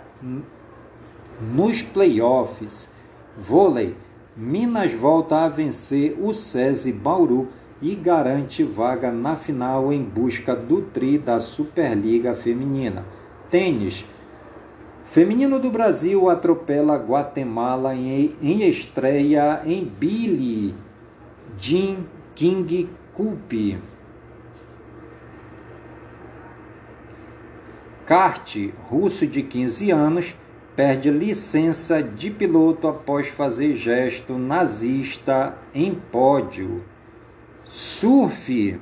nos 1.42 1.82
playoffs. 1.82 2.90
Vôlei. 3.38 3.96
Minas 4.36 4.94
volta 4.94 5.38
a 5.38 5.50
vencer 5.50 6.16
o 6.22 6.34
SESI 6.34 6.92
Bauru 6.92 7.48
e 7.82 7.94
garante 7.96 8.64
vaga 8.64 9.12
na 9.12 9.36
final 9.36 9.94
em 9.94 10.02
busca 10.02 10.56
do 10.56 10.82
tri 10.82 11.18
da 11.18 11.40
Superliga 11.40 12.34
Feminina. 12.34 13.06
Tênis. 13.50 14.06
Feminino 15.06 15.60
do 15.60 15.72
Brasil 15.72 16.30
atropela 16.30 16.98
Guatemala 16.98 17.96
em, 17.96 18.34
em 18.42 18.68
estreia 18.68 19.62
em 19.66 19.86
Billie 19.86 20.76
Jean 21.60 21.98
King 22.36 22.90
Cup. 23.14 23.54
Kart, 28.06 28.56
russo 28.90 29.28
de 29.28 29.44
15 29.44 29.92
anos, 29.92 30.36
perde 30.76 31.10
licença 31.10 32.02
de 32.02 32.30
piloto 32.30 32.88
após 32.88 33.28
fazer 33.28 33.74
gesto 33.74 34.38
nazista 34.38 35.58
em 35.74 35.94
pódio. 35.94 36.84
Surf. 37.70 38.80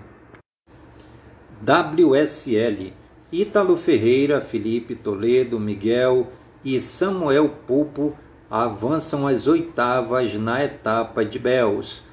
WSL. 1.66 2.94
Ítalo 3.32 3.76
Ferreira, 3.76 4.40
Felipe 4.40 4.94
Toledo, 4.94 5.60
Miguel 5.60 6.28
e 6.64 6.80
Samuel 6.80 7.50
Pupo 7.66 8.16
avançam 8.50 9.26
às 9.26 9.48
oitavas 9.48 10.36
na 10.36 10.64
etapa 10.64 11.26
de 11.26 11.40
Bells. 11.40 12.04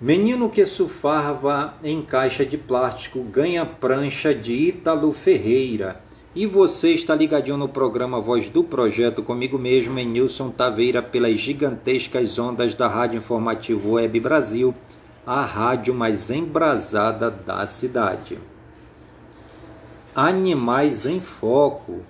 Menino 0.00 0.50
que 0.50 0.66
surfava 0.66 1.74
em 1.82 2.02
caixa 2.02 2.44
de 2.44 2.58
plástico 2.58 3.22
ganha 3.22 3.64
prancha 3.64 4.34
de 4.34 4.52
Ítalo 4.52 5.12
Ferreira. 5.12 6.00
E 6.34 6.44
você 6.44 6.90
está 6.90 7.14
ligadinho 7.14 7.56
no 7.56 7.68
programa 7.68 8.20
Voz 8.20 8.48
do 8.48 8.64
Projeto 8.64 9.22
comigo 9.22 9.56
mesmo, 9.56 9.96
em 10.00 10.06
Nilson 10.06 10.50
Taveira, 10.50 11.00
pelas 11.00 11.38
gigantescas 11.38 12.36
ondas 12.36 12.74
da 12.74 12.88
Rádio 12.88 13.18
Informativo 13.18 13.92
Web 13.92 14.18
Brasil 14.18 14.74
a 15.26 15.42
rádio 15.42 15.94
mais 15.94 16.30
embrasada 16.30 17.30
da 17.30 17.66
cidade. 17.66 18.38
Animais 20.14 21.06
em 21.06 21.20
Foco. 21.20 22.00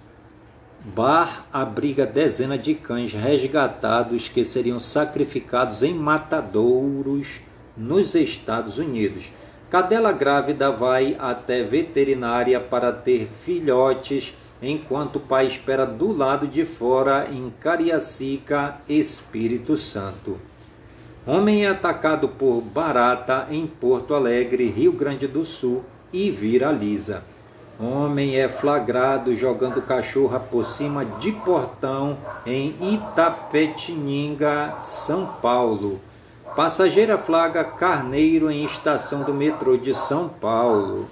Bar 0.85 1.47
abriga 1.53 2.05
dezena 2.05 2.59
de 2.59 2.75
cães 2.75 3.13
resgatados 3.13 4.29
que 4.29 4.45
seriam 4.45 4.79
sacrificados 4.79 5.83
em 5.83 5.95
matadouros 5.95 7.41
nos 7.77 8.15
Estados 8.15 8.79
Unidos. 8.79 9.33
Cadela 9.71 10.13
grávida 10.13 10.71
vai 10.71 11.17
até 11.19 11.63
veterinária 11.63 12.61
para 12.61 12.93
ter 12.93 13.29
filhotes, 13.45 14.35
enquanto 14.61 15.17
o 15.17 15.21
pai 15.21 15.47
espera 15.47 15.87
do 15.87 16.15
lado 16.15 16.47
de 16.47 16.67
fora 16.67 17.29
em 17.33 17.51
Cariacica, 17.59 18.77
Espírito 18.89 19.77
Santo. 19.77 20.39
Homem 21.27 21.65
é 21.65 21.69
atacado 21.71 22.29
por 22.29 22.61
barata 22.61 23.47
em 23.51 23.67
Porto 23.67 24.13
Alegre, 24.13 24.69
Rio 24.69 24.93
Grande 24.93 25.27
do 25.27 25.43
Sul 25.43 25.83
e 26.13 26.31
viraliza. 26.31 27.23
Homem 27.81 28.37
é 28.37 28.47
flagrado 28.47 29.35
jogando 29.35 29.81
cachorra 29.81 30.39
por 30.39 30.67
cima 30.67 31.03
de 31.03 31.33
portão 31.33 32.19
em 32.45 32.75
Itapetininga, 32.79 34.75
São 34.83 35.27
Paulo. 35.41 35.99
Passageira 36.55 37.17
flaga 37.17 37.65
carneiro 37.65 38.51
em 38.51 38.63
estação 38.67 39.23
do 39.23 39.33
metrô 39.33 39.79
de 39.79 39.95
São 39.95 40.29
Paulo. 40.29 41.09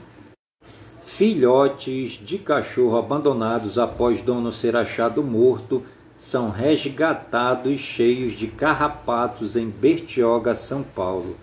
Filhotes 1.07 2.13
de 2.13 2.37
cachorro 2.37 2.99
abandonados 2.99 3.79
após 3.79 4.21
dono 4.21 4.53
ser 4.53 4.77
achado 4.77 5.23
morto 5.23 5.83
são 6.23 6.51
resgatados 6.51 7.81
cheios 7.81 8.35
de 8.35 8.47
carrapatos 8.47 9.57
em 9.57 9.69
Bertioga, 9.69 10.55
São 10.55 10.81
Paulo. 10.81 11.37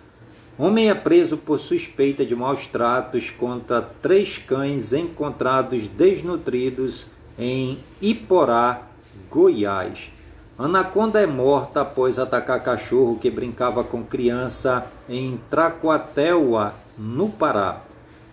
Homem 0.58 0.90
é 0.90 0.96
preso 0.96 1.36
por 1.36 1.60
suspeita 1.60 2.26
de 2.26 2.34
maus 2.34 2.66
tratos 2.66 3.30
contra 3.30 3.82
três 3.82 4.38
cães 4.38 4.94
encontrados 4.94 5.86
desnutridos 5.86 7.08
em 7.38 7.78
Iporá, 8.02 8.84
Goiás. 9.30 10.14
Anaconda 10.58 11.20
é 11.20 11.28
morta 11.28 11.82
após 11.82 12.18
atacar 12.18 12.64
cachorro 12.64 13.18
que 13.20 13.30
brincava 13.30 13.84
com 13.84 14.02
criança 14.02 14.88
em 15.10 15.38
Tracuateua, 15.50 16.74
no 16.98 17.28
Pará. 17.28 17.82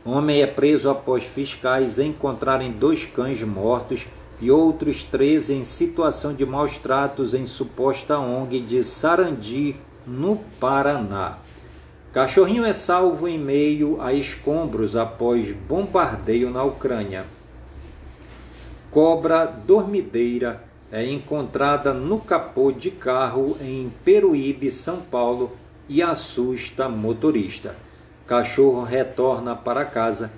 Homem 0.04 0.42
é 0.42 0.46
preso 0.46 0.88
após 0.88 1.24
fiscais 1.24 1.98
encontrarem 1.98 2.70
dois 2.70 3.04
cães 3.04 3.42
mortos 3.42 4.06
e 4.40 4.50
outros 4.50 5.04
13 5.04 5.54
em 5.54 5.64
situação 5.64 6.34
de 6.34 6.44
maus 6.44 6.78
tratos 6.78 7.34
em 7.34 7.46
suposta 7.46 8.18
ONG 8.18 8.60
de 8.60 8.84
Sarandi, 8.84 9.76
no 10.06 10.36
Paraná. 10.60 11.38
Cachorrinho 12.12 12.64
é 12.64 12.72
salvo 12.72 13.26
em 13.26 13.38
meio 13.38 14.00
a 14.00 14.12
escombros 14.12 14.96
após 14.96 15.52
bombardeio 15.52 16.50
na 16.50 16.62
Ucrânia. 16.62 17.26
Cobra 18.90 19.44
dormideira 19.44 20.64
é 20.90 21.04
encontrada 21.04 21.92
no 21.92 22.20
capô 22.20 22.70
de 22.72 22.90
carro 22.90 23.56
em 23.60 23.92
Peruíbe, 24.04 24.70
São 24.70 25.00
Paulo, 25.00 25.56
e 25.88 26.02
assusta 26.02 26.88
motorista. 26.88 27.76
Cachorro 28.26 28.82
retorna 28.82 29.54
para 29.54 29.84
casa 29.84 30.32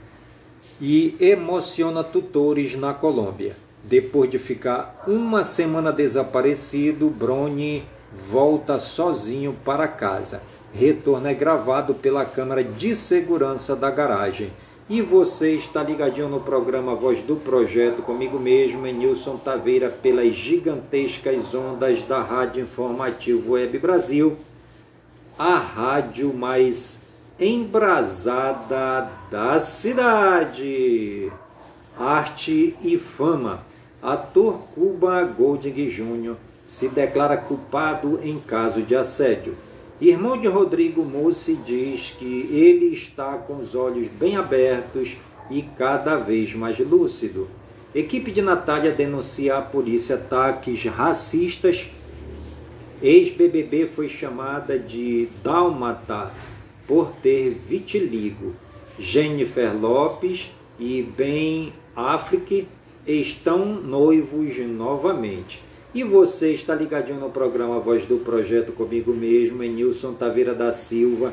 e 0.81 1.17
emociona 1.21 2.03
tutores 2.03 2.75
na 2.77 2.93
Colômbia. 2.93 3.57
Depois 3.89 4.30
de 4.30 4.39
ficar 4.39 5.03
uma 5.07 5.43
semana 5.43 5.91
desaparecido, 5.91 7.09
Brony 7.09 7.84
volta 8.30 8.78
sozinho 8.78 9.57
para 9.64 9.89
casa. 9.89 10.43
Retorno 10.74 11.26
é 11.26 11.32
gravado 11.32 11.95
pela 11.95 12.22
câmera 12.26 12.62
de 12.62 12.95
segurança 12.95 13.74
da 13.74 13.91
garagem. 13.91 14.53
E 14.91 15.01
você 15.01 15.55
está 15.55 15.82
ligadinho 15.82 16.28
no 16.28 16.41
programa 16.41 16.95
Voz 16.95 17.22
do 17.22 17.36
Projeto 17.36 18.03
comigo 18.03 18.39
mesmo, 18.39 18.84
Nilson 18.84 19.39
Taveira, 19.39 19.89
pelas 19.89 20.34
gigantescas 20.34 21.55
ondas 21.55 22.03
da 22.03 22.20
Rádio 22.20 22.64
Informativo 22.64 23.53
Web 23.53 23.78
Brasil, 23.78 24.36
a 25.39 25.55
rádio 25.57 26.34
mais 26.34 27.01
embrasada 27.41 29.09
da 29.30 29.59
cidade. 29.59 31.32
Arte 31.99 32.76
e 32.82 32.99
fama 32.99 33.66
ator 34.03 34.61
Cuba 34.75 35.25
Golding 35.25 35.89
Jr. 35.89 36.35
se 36.65 36.89
declara 36.89 37.37
culpado 37.37 38.21
em 38.23 38.39
caso 38.39 38.83
de 38.83 38.95
assédio. 38.95 39.57
Irmão 40.01 40.39
de 40.39 40.47
Rodrigo 40.47 41.03
Mussi 41.03 41.55
diz 41.55 42.15
que 42.17 42.49
ele 42.53 42.95
está 42.95 43.37
com 43.37 43.57
os 43.57 43.75
olhos 43.75 44.07
bem 44.07 44.37
abertos 44.37 45.17
e 45.51 45.63
cada 45.63 46.17
vez 46.17 46.55
mais 46.55 46.79
lúcido. 46.79 47.49
Equipe 47.95 48.31
de 48.31 48.41
Natália 48.41 48.93
denuncia 48.93 49.57
à 49.57 49.63
polícia 49.63 50.15
ataques 50.15 50.85
racistas. 50.85 51.89
Ex-BBB 53.03 53.87
foi 53.87 54.09
chamada 54.09 54.79
de 54.79 55.29
Dálmata 55.43 56.31
por 56.87 57.11
ter 57.23 57.57
vitiligo. 57.69 58.55
Jennifer 58.99 59.73
Lopes 59.75 60.51
e 60.79 61.03
Ben 61.03 61.73
Affleck 61.97 62.69
estão 63.13 63.65
noivos 63.65 64.59
novamente. 64.59 65.63
E 65.95 66.05
você 66.05 66.53
está 66.53 66.75
ligadinho 66.75 67.19
no 67.19 67.31
programa 67.31 67.81
Voz 67.81 68.05
do 68.05 68.19
Projeto 68.19 68.73
comigo 68.73 69.13
mesmo, 69.15 69.63
em 69.63 69.71
Nilson 69.71 70.13
Taveira 70.13 70.55
da 70.55 70.71
Silva, 70.71 71.33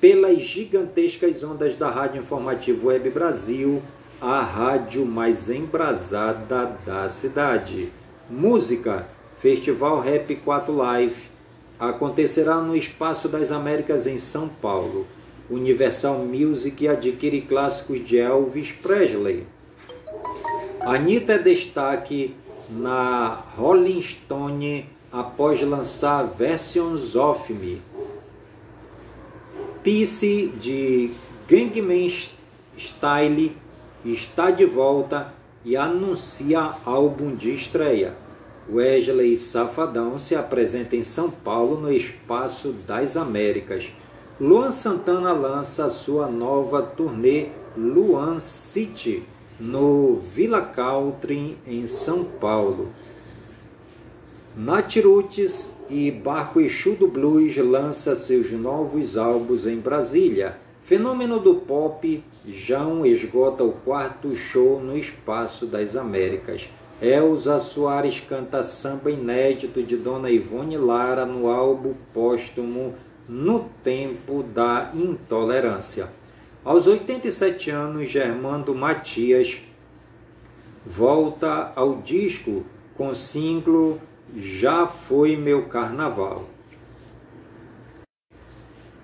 pelas 0.00 0.40
gigantescas 0.40 1.42
ondas 1.42 1.74
da 1.74 1.90
Rádio 1.90 2.20
Informativo 2.20 2.88
Web 2.88 3.10
Brasil, 3.10 3.82
a 4.20 4.40
rádio 4.40 5.04
mais 5.04 5.50
embrasada 5.50 6.78
da 6.86 7.08
cidade. 7.08 7.88
Música, 8.30 9.06
Festival 9.38 10.00
Rap 10.00 10.34
4 10.36 10.74
Live, 10.74 11.22
acontecerá 11.78 12.56
no 12.60 12.76
Espaço 12.76 13.28
das 13.28 13.50
Américas 13.50 14.06
em 14.06 14.18
São 14.18 14.48
Paulo. 14.48 15.06
Universal 15.50 16.18
Music 16.18 16.86
adquire 16.88 17.40
clássicos 17.40 18.04
de 18.04 18.18
Elvis 18.18 18.72
Presley. 18.72 19.44
Anitta 20.86 21.32
é 21.32 21.38
destaque 21.38 22.36
na 22.70 23.42
Rolling 23.56 24.00
Stone 24.00 24.88
após 25.10 25.60
lançar 25.60 26.22
Versions 26.22 27.16
of 27.16 27.52
Me. 27.52 27.82
Peace 29.82 30.52
de 30.60 31.10
Gangnam 31.48 32.08
Style 32.78 33.56
está 34.04 34.52
de 34.52 34.64
volta 34.64 35.34
e 35.64 35.76
anuncia 35.76 36.76
álbum 36.84 37.34
de 37.34 37.52
estreia. 37.52 38.14
Wesley 38.72 39.36
Safadão 39.36 40.20
se 40.20 40.36
apresenta 40.36 40.94
em 40.94 41.02
São 41.02 41.28
Paulo 41.28 41.80
no 41.80 41.92
Espaço 41.92 42.72
das 42.86 43.16
Américas. 43.16 43.90
Luan 44.40 44.70
Santana 44.70 45.32
lança 45.32 45.88
sua 45.88 46.28
nova 46.28 46.80
turnê 46.80 47.48
Luan 47.76 48.38
City 48.38 49.24
no 49.58 50.16
Villa 50.16 50.60
Country 50.60 51.56
em 51.66 51.86
São 51.86 52.24
Paulo. 52.24 52.88
Natirutes 54.56 55.72
e 55.88 56.10
Barco 56.10 56.60
Exu 56.60 56.94
do 56.94 57.08
Blues 57.08 57.56
lança 57.56 58.14
seus 58.14 58.50
novos 58.52 59.16
álbuns 59.16 59.66
em 59.66 59.76
Brasília. 59.76 60.58
Fenômeno 60.82 61.40
do 61.40 61.56
pop, 61.56 62.22
João 62.46 63.04
esgota 63.04 63.64
o 63.64 63.72
quarto 63.72 64.34
show 64.34 64.80
no 64.80 64.96
Espaço 64.96 65.66
das 65.66 65.96
Américas. 65.96 66.68
Elza 67.02 67.58
Soares 67.58 68.20
canta 68.20 68.62
samba 68.62 69.10
inédito 69.10 69.82
de 69.82 69.96
Dona 69.96 70.30
Ivone 70.30 70.78
Lara 70.78 71.26
no 71.26 71.48
álbum 71.48 71.92
póstumo 72.14 72.94
No 73.28 73.68
Tempo 73.82 74.42
da 74.42 74.90
Intolerância. 74.94 76.08
Aos 76.66 76.88
87 76.88 77.70
anos, 77.70 78.10
Germando 78.10 78.74
Matias 78.74 79.60
volta 80.84 81.72
ao 81.76 81.98
disco 82.02 82.64
com 82.96 83.14
single 83.14 84.00
Já 84.34 84.84
Foi 84.84 85.36
Meu 85.36 85.66
Carnaval. 85.66 86.48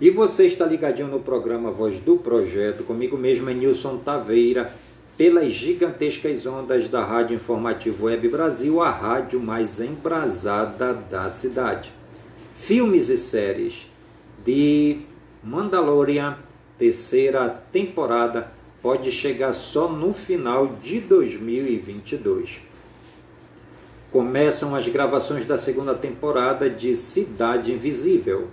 E 0.00 0.10
você 0.10 0.48
está 0.48 0.66
ligadinho 0.66 1.06
no 1.06 1.20
programa 1.20 1.70
Voz 1.70 2.00
do 2.00 2.16
Projeto, 2.16 2.82
comigo 2.82 3.16
mesmo 3.16 3.48
é 3.48 3.54
Nilson 3.54 3.98
Taveira, 3.98 4.74
pelas 5.16 5.52
gigantescas 5.52 6.44
ondas 6.44 6.88
da 6.88 7.04
Rádio 7.04 7.36
Informativo 7.36 8.06
Web 8.06 8.28
Brasil, 8.28 8.82
a 8.82 8.90
rádio 8.90 9.38
mais 9.38 9.78
embrasada 9.78 10.92
da 10.94 11.30
cidade. 11.30 11.92
Filmes 12.56 13.08
e 13.08 13.16
séries 13.16 13.86
de 14.44 15.02
Mandalorian, 15.44 16.36
terceira 16.82 17.48
temporada, 17.70 18.50
pode 18.82 19.12
chegar 19.12 19.52
só 19.52 19.88
no 19.88 20.12
final 20.12 20.66
de 20.82 20.98
2022. 20.98 22.60
Começam 24.10 24.74
as 24.74 24.88
gravações 24.88 25.46
da 25.46 25.56
segunda 25.56 25.94
temporada 25.94 26.68
de 26.68 26.96
Cidade 26.96 27.72
Invisível. 27.72 28.48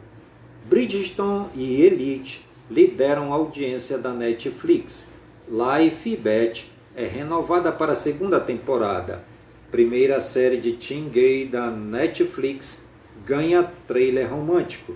Bridgestone 0.65 1.47
e 1.55 1.82
Elite 1.82 2.45
lideram 2.69 3.34
a 3.34 3.36
audiência 3.36 3.97
da 3.97 4.13
Netflix. 4.13 5.07
Life 5.47 6.15
Bet 6.15 6.71
é 6.95 7.07
renovada 7.07 7.71
para 7.71 7.93
a 7.93 7.95
segunda 7.95 8.39
temporada. 8.39 9.23
Primeira 9.71 10.21
série 10.21 10.57
de 10.57 10.73
Teen 10.73 11.09
Gay 11.09 11.47
da 11.47 11.71
Netflix 11.71 12.84
ganha 13.25 13.63
trailer 13.88 14.32
romântico. 14.32 14.93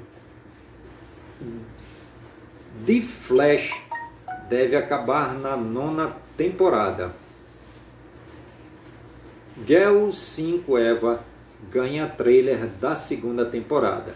The 2.86 3.02
Flash 3.02 3.72
deve 4.50 4.76
acabar 4.76 5.36
na 5.36 5.56
nona 5.56 6.16
temporada. 6.36 7.14
Girl 9.66 10.10
5 10.12 10.78
Eva 10.80 11.24
ganha 11.70 12.08
trailer 12.08 12.66
da 12.82 12.96
segunda 12.96 13.46
temporada. 13.46 14.16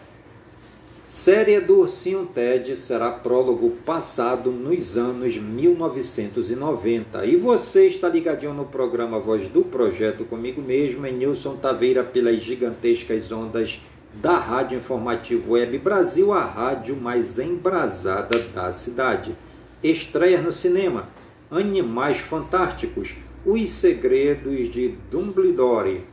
Série 1.05 1.61
do 1.61 1.81
Ursinho 1.81 2.25
Ted 2.25 2.75
será 2.75 3.11
prólogo 3.11 3.69
passado 3.85 4.51
nos 4.51 4.97
anos 4.97 5.37
1990. 5.37 7.25
E 7.25 7.37
você 7.37 7.87
está 7.87 8.09
ligadinho 8.09 8.53
no 8.53 8.65
programa 8.65 9.19
Voz 9.19 9.47
do 9.47 9.61
Projeto 9.61 10.25
comigo 10.25 10.61
mesmo, 10.61 11.05
é 11.05 11.11
Nilson 11.11 11.55
Taveira, 11.55 12.03
pelas 12.03 12.41
gigantescas 12.41 13.31
ondas 13.31 13.79
da 14.21 14.37
Rádio 14.37 14.77
Informativo 14.77 15.53
Web 15.53 15.77
Brasil, 15.77 16.33
a 16.33 16.43
rádio 16.43 16.95
mais 16.95 17.37
embrasada 17.37 18.39
da 18.53 18.71
cidade. 18.71 19.35
Estreia 19.83 20.41
no 20.41 20.51
cinema: 20.51 21.07
Animais 21.51 22.17
Fantásticos, 22.17 23.15
Os 23.45 23.69
Segredos 23.69 24.69
de 24.71 24.95
Dumbledore, 25.11 26.03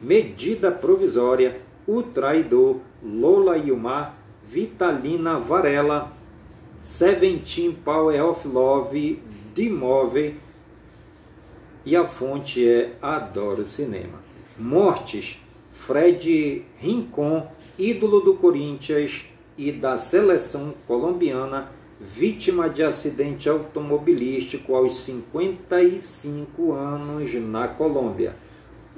Medida 0.00 0.72
Provisória, 0.72 1.60
O 1.86 2.02
Traidor, 2.02 2.80
Lola 3.02 3.56
e 3.56 3.70
o 3.70 3.76
Mar 3.76 4.18
Vitalina 4.46 5.38
Varela, 5.38 6.12
Seventeen 6.82 7.72
Power 7.72 8.24
of 8.24 8.46
Love, 8.46 9.22
de 9.54 9.70
Move 9.70 10.36
e 11.86 11.94
a 11.94 12.06
fonte 12.06 12.66
é 12.66 12.92
Adoro 13.00 13.64
Cinema. 13.64 14.18
Mortes, 14.58 15.38
Fred 15.86 16.64
Rincon, 16.80 17.46
ídolo 17.78 18.20
do 18.20 18.34
Corinthians 18.36 19.26
e 19.56 19.70
da 19.70 19.98
seleção 19.98 20.72
colombiana, 20.86 21.70
vítima 22.00 22.70
de 22.70 22.82
acidente 22.82 23.50
automobilístico 23.50 24.74
aos 24.74 24.96
55 24.96 26.72
anos 26.72 27.34
na 27.34 27.68
Colômbia. 27.68 28.34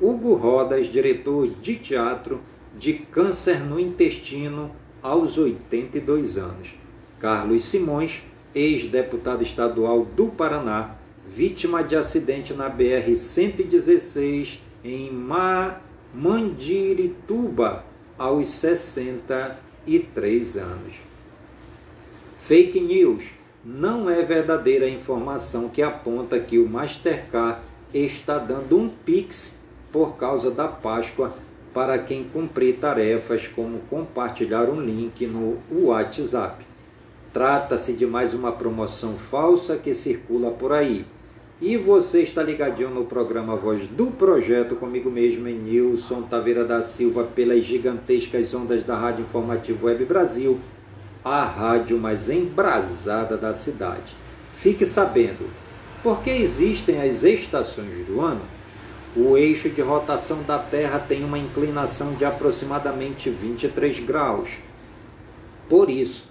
Hugo 0.01 0.35
Rodas, 0.35 0.87
diretor 0.87 1.49
de 1.61 1.75
teatro 1.75 2.41
de 2.79 2.93
câncer 2.93 3.65
no 3.65 3.81
intestino, 3.81 4.71
aos 5.03 5.37
82 5.37 6.39
anos. 6.39 6.77
Carlos 7.19 7.65
Simões, 7.65 8.23
ex-deputado 8.55 9.43
estadual 9.43 10.05
do 10.05 10.29
Paraná, 10.29 10.95
vítima 11.29 11.83
de 11.83 11.97
acidente 11.97 12.55
na 12.55 12.71
BR-116 12.71 14.61
em 14.85 15.11
Mandirituba, 16.19 17.85
aos 18.17 18.49
63 18.49 20.57
anos. 20.57 20.95
Fake 22.39 22.81
news 22.81 23.33
não 23.63 24.09
é 24.09 24.23
verdadeira 24.23 24.89
informação 24.89 25.69
que 25.69 25.83
aponta 25.83 26.41
que 26.41 26.59
o 26.59 26.67
Mastercard 26.67 27.61
está 27.93 28.39
dando 28.39 28.79
um 28.79 28.89
Pix 28.89 29.59
por 29.93 30.17
causa 30.17 30.51
da 30.51 30.67
Páscoa 30.67 31.35
para 31.75 31.99
quem 31.99 32.25
cumprir 32.25 32.79
tarefas 32.79 33.47
como 33.47 33.81
compartilhar 33.81 34.71
um 34.71 34.81
link 34.81 35.27
no 35.27 35.59
WhatsApp. 35.71 36.65
Trata-se 37.31 37.93
de 37.93 38.07
mais 38.07 38.33
uma 38.33 38.53
promoção 38.53 39.19
falsa 39.19 39.77
que 39.77 39.93
circula 39.93 40.51
por 40.51 40.73
aí. 40.73 41.05
E 41.59 41.75
você 41.79 42.21
está 42.21 42.43
ligadinho 42.43 42.91
no 42.91 43.07
programa 43.07 43.57
Voz 43.57 43.87
do 43.87 44.09
Projeto, 44.09 44.77
comigo 44.77 45.11
mesmo, 45.11 45.49
em 45.49 45.55
Nilson 45.55 46.21
Taveira 46.21 46.67
da 46.67 46.83
Silva, 46.83 47.25
pelas 47.25 47.65
gigantescas 47.65 48.53
ondas 48.53 48.83
da 48.83 48.95
Rádio 48.95 49.23
Informativo 49.23 49.87
Web 49.87 50.05
Brasil, 50.05 50.61
a 51.25 51.43
rádio 51.47 51.97
mais 51.97 52.29
embrasada 52.29 53.39
da 53.39 53.55
cidade. 53.55 54.15
Fique 54.55 54.85
sabendo, 54.85 55.49
porque 56.03 56.29
existem 56.29 57.01
as 57.01 57.25
estações 57.25 58.07
do 58.07 58.21
ano, 58.21 58.43
o 59.17 59.35
eixo 59.35 59.71
de 59.71 59.81
rotação 59.81 60.43
da 60.43 60.59
Terra 60.59 60.99
tem 60.99 61.25
uma 61.25 61.39
inclinação 61.39 62.13
de 62.17 62.27
aproximadamente 62.27 63.31
23 63.31 64.01
graus. 64.01 64.59
Por 65.71 65.89
isso, 65.89 66.31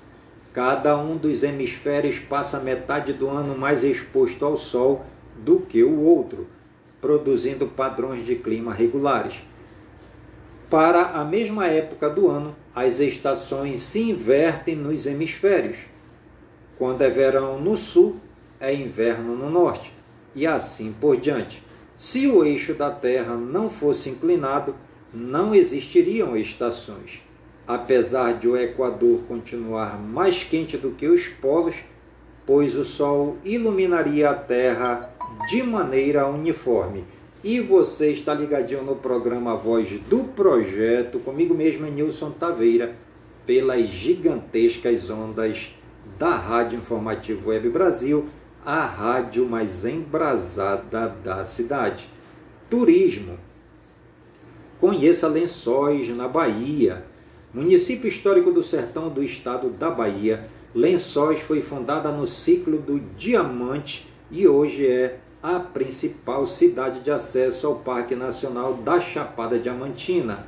cada 0.54 0.96
um 0.96 1.18
dos 1.18 1.42
hemisférios 1.42 2.20
passa 2.20 2.60
metade 2.60 3.12
do 3.12 3.28
ano 3.28 3.58
mais 3.58 3.84
exposto 3.84 4.46
ao 4.46 4.56
Sol 4.56 5.04
do 5.38 5.60
que 5.60 5.84
o 5.84 6.02
outro, 6.02 6.48
produzindo 7.02 7.68
padrões 7.68 8.26
de 8.26 8.36
clima 8.36 8.74
regulares. 8.74 9.36
Para 10.70 11.12
a 11.12 11.24
mesma 11.24 11.68
época 11.68 12.10
do 12.10 12.28
ano, 12.28 12.56
as 12.74 13.00
estações 13.00 13.80
se 13.82 14.10
invertem 14.10 14.76
nos 14.76 15.06
hemisférios. 15.06 15.78
Quando 16.78 17.02
é 17.02 17.10
verão 17.10 17.60
no 17.60 17.78
sul, 17.78 18.18
é 18.60 18.74
inverno 18.74 19.36
no 19.36 19.50
norte, 19.50 19.94
e 20.34 20.48
assim 20.48 20.94
por 21.00 21.18
diante. 21.18 21.64
Se 21.96 22.28
o 22.28 22.44
eixo 22.44 22.74
da 22.74 22.92
Terra 22.92 23.36
não 23.36 23.70
fosse 23.70 24.10
inclinado, 24.10 24.76
não 25.14 25.56
existiriam 25.56 26.36
estações. 26.36 27.22
Apesar 27.68 28.34
de 28.34 28.48
o 28.48 28.58
Equador 28.58 29.22
continuar 29.28 29.98
mais 29.98 30.44
quente 30.44 30.78
do 30.78 30.92
que 30.92 31.08
os 31.08 31.28
polos, 31.28 31.76
pois 32.46 32.76
o 32.76 32.86
Sol 32.86 33.38
iluminaria 33.44 34.30
a 34.30 34.34
Terra 34.34 35.14
de 35.50 35.64
maneira 35.64 36.28
uniforme. 36.28 37.04
E 37.44 37.60
você 37.60 38.12
está 38.12 38.34
ligadinho 38.34 38.84
no 38.84 38.96
programa 38.96 39.56
Voz 39.56 40.00
do 40.10 40.24
Projeto, 40.24 41.20
comigo 41.20 41.54
mesmo, 41.54 41.86
Nilson 41.86 42.32
Taveira, 42.32 42.96
pelas 43.46 43.88
gigantescas 43.88 45.10
ondas 45.10 45.76
da 46.18 46.36
Rádio 46.36 46.80
Informativo 46.80 47.50
Web 47.50 47.70
Brasil 47.70 48.30
a 48.66 48.84
rádio 48.84 49.48
mais 49.48 49.86
embrasada 49.86 51.08
da 51.24 51.46
cidade. 51.46 52.10
Turismo. 52.68 53.38
Conheça 54.80 55.28
Lençóis, 55.28 56.10
na 56.10 56.28
Bahia. 56.28 57.06
Município 57.54 58.10
histórico 58.10 58.52
do 58.52 58.64
sertão 58.64 59.08
do 59.08 59.24
estado 59.24 59.70
da 59.70 59.92
Bahia, 59.92 60.50
Lençóis 60.76 61.40
foi 61.40 61.62
fundada 61.62 62.12
no 62.12 62.28
ciclo 62.28 62.78
do 62.78 63.00
diamante 63.00 64.14
e 64.30 64.46
hoje 64.46 64.86
é 64.86 65.20
a 65.42 65.58
principal 65.58 66.46
cidade 66.46 67.00
de 67.00 67.10
acesso 67.10 67.66
ao 67.66 67.76
Parque 67.76 68.14
Nacional 68.14 68.74
da 68.74 69.00
Chapada 69.00 69.58
Diamantina. 69.58 70.46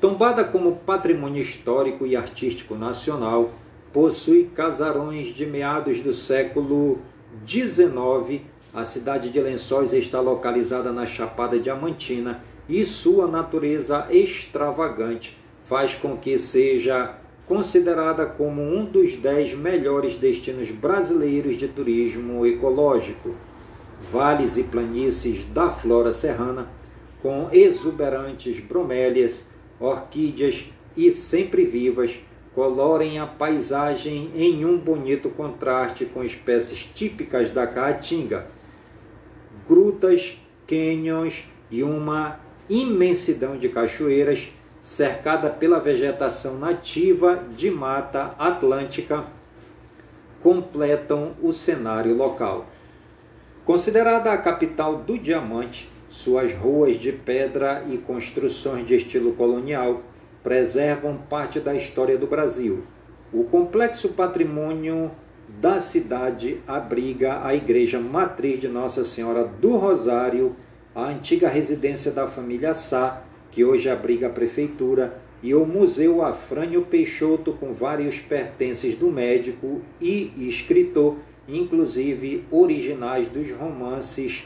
Tombada 0.00 0.44
como 0.46 0.76
patrimônio 0.76 1.42
histórico 1.42 2.06
e 2.06 2.16
artístico 2.16 2.74
nacional, 2.74 3.50
possui 3.92 4.44
casarões 4.54 5.34
de 5.34 5.44
meados 5.44 6.00
do 6.00 6.14
século 6.14 6.98
XIX. 7.46 8.40
A 8.72 8.82
cidade 8.82 9.28
de 9.28 9.40
Lençóis 9.40 9.92
está 9.92 10.20
localizada 10.20 10.90
na 10.90 11.04
Chapada 11.04 11.58
Diamantina 11.58 12.42
e 12.66 12.86
sua 12.86 13.26
natureza 13.26 14.06
extravagante 14.10 15.36
faz 15.68 15.94
com 15.96 16.16
que 16.16 16.38
seja 16.38 17.14
considerada 17.50 18.26
como 18.26 18.62
um 18.62 18.84
dos 18.84 19.16
dez 19.16 19.54
melhores 19.54 20.16
destinos 20.16 20.70
brasileiros 20.70 21.56
de 21.56 21.66
turismo 21.66 22.46
ecológico. 22.46 23.34
Vales 24.12 24.56
e 24.56 24.62
planícies 24.62 25.44
da 25.46 25.68
flora 25.68 26.12
serrana, 26.12 26.70
com 27.20 27.48
exuberantes 27.50 28.60
bromélias, 28.60 29.44
orquídeas 29.80 30.66
e 30.96 31.10
sempre 31.10 31.64
vivas, 31.64 32.20
colorem 32.54 33.18
a 33.18 33.26
paisagem 33.26 34.30
em 34.36 34.64
um 34.64 34.78
bonito 34.78 35.28
contraste 35.28 36.04
com 36.04 36.22
espécies 36.22 36.88
típicas 36.94 37.50
da 37.50 37.66
caatinga, 37.66 38.46
grutas, 39.68 40.38
cânions 40.68 41.50
e 41.68 41.82
uma 41.82 42.38
imensidão 42.68 43.58
de 43.58 43.68
cachoeiras 43.68 44.52
cercada 44.80 45.50
pela 45.50 45.78
vegetação 45.78 46.58
nativa 46.58 47.44
de 47.54 47.70
mata 47.70 48.34
atlântica, 48.38 49.24
completam 50.42 51.32
o 51.42 51.52
cenário 51.52 52.16
local. 52.16 52.66
Considerada 53.64 54.32
a 54.32 54.38
capital 54.38 54.96
do 54.96 55.18
diamante, 55.18 55.88
suas 56.08 56.52
ruas 56.52 56.98
de 56.98 57.12
pedra 57.12 57.84
e 57.88 57.98
construções 57.98 58.86
de 58.86 58.96
estilo 58.96 59.34
colonial 59.34 60.02
preservam 60.42 61.16
parte 61.16 61.60
da 61.60 61.74
história 61.74 62.16
do 62.16 62.26
Brasil. 62.26 62.82
O 63.32 63.44
complexo 63.44 64.08
patrimônio 64.08 65.10
da 65.46 65.78
cidade 65.78 66.60
abriga 66.66 67.44
a 67.44 67.54
igreja 67.54 68.00
matriz 68.00 68.60
de 68.60 68.66
Nossa 68.66 69.04
Senhora 69.04 69.44
do 69.44 69.76
Rosário, 69.76 70.56
a 70.94 71.04
antiga 71.04 71.48
residência 71.48 72.10
da 72.10 72.26
família 72.26 72.72
Sá, 72.72 73.22
que 73.50 73.64
hoje 73.64 73.88
abriga 73.88 74.28
a 74.28 74.30
prefeitura, 74.30 75.20
e 75.42 75.54
o 75.54 75.64
Museu 75.64 76.22
Afrânio 76.22 76.82
Peixoto, 76.82 77.54
com 77.54 77.72
vários 77.72 78.18
pertences 78.18 78.94
do 78.94 79.10
médico 79.10 79.80
e 80.00 80.32
escritor, 80.36 81.16
inclusive 81.48 82.44
originais 82.50 83.26
dos 83.28 83.50
romances 83.50 84.44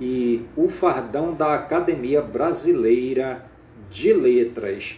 e 0.00 0.42
o 0.56 0.68
fardão 0.68 1.32
da 1.32 1.54
Academia 1.54 2.20
Brasileira 2.20 3.44
de 3.90 4.12
Letras. 4.12 4.96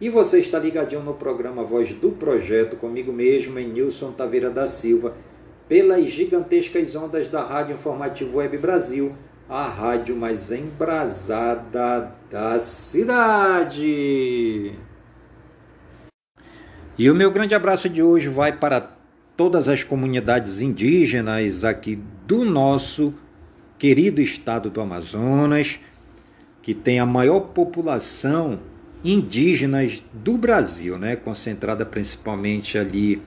E 0.00 0.10
você 0.10 0.38
está 0.38 0.58
ligadinho 0.58 1.02
no 1.02 1.14
programa 1.14 1.64
Voz 1.64 1.92
do 1.94 2.10
Projeto, 2.10 2.76
comigo 2.76 3.12
mesmo, 3.12 3.58
em 3.58 3.68
Nilson 3.68 4.12
Taveira 4.12 4.50
da 4.50 4.66
Silva, 4.66 5.16
pelas 5.68 6.04
gigantescas 6.06 6.94
ondas 6.94 7.28
da 7.28 7.42
Rádio 7.42 7.74
Informativo 7.74 8.38
Web 8.38 8.58
Brasil, 8.58 9.14
a 9.48 9.68
rádio 9.68 10.16
mais 10.16 10.50
embrasada 10.50 12.12
da 12.30 12.58
cidade. 12.58 13.92
E 16.96 17.10
o 17.10 17.14
meu 17.14 17.30
grande 17.30 17.54
abraço 17.54 17.88
de 17.88 18.02
hoje 18.02 18.28
vai 18.28 18.52
para 18.52 18.90
todas 19.36 19.68
as 19.68 19.82
comunidades 19.82 20.60
indígenas 20.60 21.64
aqui 21.64 22.00
do 22.26 22.44
nosso 22.44 23.12
querido 23.78 24.20
estado 24.20 24.70
do 24.70 24.80
Amazonas, 24.80 25.78
que 26.62 26.72
tem 26.72 26.98
a 26.98 27.06
maior 27.06 27.40
população 27.40 28.60
indígenas 29.04 30.02
do 30.12 30.38
Brasil, 30.38 30.96
né, 30.96 31.16
concentrada 31.16 31.84
principalmente 31.84 32.78
ali 32.78 33.20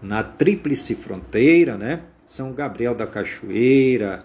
na 0.00 0.22
tríplice 0.22 0.94
fronteira, 0.94 1.76
né? 1.76 2.02
São 2.24 2.52
Gabriel 2.52 2.94
da 2.94 3.06
Cachoeira, 3.06 4.24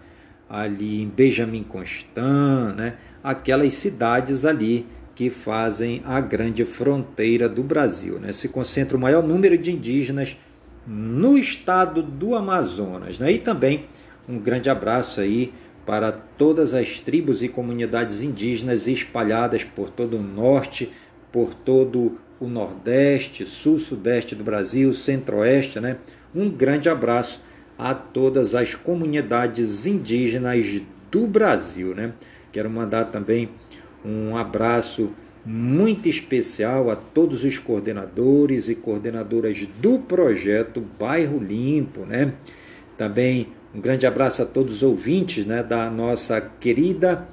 ali 0.51 1.01
em 1.01 1.07
Benjamin 1.07 1.63
Constant, 1.63 2.75
né? 2.75 2.95
aquelas 3.23 3.71
cidades 3.73 4.43
ali 4.43 4.85
que 5.15 5.29
fazem 5.29 6.01
a 6.03 6.19
grande 6.19 6.65
fronteira 6.65 7.47
do 7.47 7.63
Brasil. 7.63 8.19
Né? 8.19 8.33
Se 8.33 8.49
concentra 8.49 8.97
o 8.97 8.99
maior 8.99 9.23
número 9.23 9.57
de 9.57 9.71
indígenas 9.71 10.35
no 10.85 11.37
estado 11.37 12.03
do 12.03 12.35
Amazonas. 12.35 13.17
Né? 13.17 13.31
E 13.31 13.37
também 13.37 13.85
um 14.27 14.37
grande 14.37 14.69
abraço 14.69 15.21
aí 15.21 15.53
para 15.85 16.11
todas 16.11 16.73
as 16.73 16.99
tribos 16.99 17.41
e 17.41 17.47
comunidades 17.47 18.21
indígenas 18.21 18.87
espalhadas 18.87 19.63
por 19.63 19.89
todo 19.89 20.17
o 20.17 20.21
norte, 20.21 20.91
por 21.31 21.53
todo 21.53 22.19
o 22.41 22.47
nordeste, 22.47 23.45
sul, 23.45 23.79
sudeste 23.79 24.35
do 24.35 24.43
Brasil, 24.43 24.93
centro-oeste, 24.93 25.79
né? 25.79 25.97
Um 26.33 26.49
grande 26.49 26.89
abraço 26.89 27.41
a 27.81 27.95
todas 27.95 28.53
as 28.53 28.75
comunidades 28.75 29.87
indígenas 29.87 30.83
do 31.09 31.25
Brasil. 31.25 31.95
Né? 31.95 32.13
Quero 32.51 32.69
mandar 32.69 33.05
também 33.05 33.49
um 34.05 34.37
abraço 34.37 35.09
muito 35.43 36.07
especial 36.07 36.91
a 36.91 36.95
todos 36.95 37.43
os 37.43 37.57
coordenadores 37.57 38.69
e 38.69 38.75
coordenadoras 38.75 39.67
do 39.81 39.97
projeto 39.97 40.79
Bairro 40.99 41.39
Limpo. 41.39 42.05
Né? 42.05 42.33
Também 42.95 43.47
um 43.73 43.81
grande 43.81 44.05
abraço 44.05 44.43
a 44.43 44.45
todos 44.45 44.75
os 44.75 44.83
ouvintes 44.83 45.43
né, 45.43 45.63
da 45.63 45.89
nossa 45.89 46.39
querida 46.39 47.27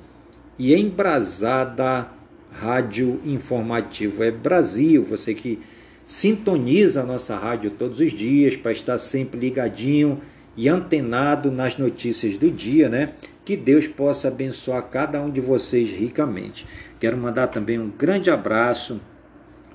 e 0.59 0.74
embrasada 0.74 2.09
Rádio 2.51 3.20
Informativo 3.22 4.22
é 4.22 4.30
Brasil. 4.30 5.05
Você 5.11 5.34
que 5.34 5.59
sintoniza 6.03 7.03
a 7.03 7.05
nossa 7.05 7.36
rádio 7.36 7.72
todos 7.72 8.01
os 8.01 8.12
dias 8.12 8.57
para 8.57 8.72
estar 8.72 8.96
sempre 8.96 9.38
ligadinho 9.38 10.18
e 10.59 10.69
antenado 10.69 11.53
nas 11.53 11.79
notícias 11.79 12.37
do 12.37 12.51
dia, 12.51 12.89
né? 12.89 13.13
Que 13.45 13.57
Deus 13.57 13.87
possa 13.87 14.27
abençoar 14.27 14.83
cada 14.91 15.21
um 15.21 15.31
de 15.31 15.41
vocês 15.41 15.91
ricamente. 15.91 16.67
Quero 16.99 17.17
mandar 17.17 17.47
também 17.47 17.79
um 17.79 17.89
grande 17.89 18.29
abraço 18.29 19.01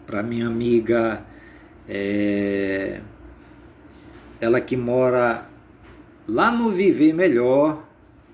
para 0.06 0.22
minha 0.22 0.46
amiga, 0.46 1.24
é, 1.88 3.00
ela 4.42 4.60
que 4.60 4.76
mora 4.76 5.48
lá 6.28 6.52
no 6.52 6.72
Viver 6.72 7.14
Melhor, 7.14 7.88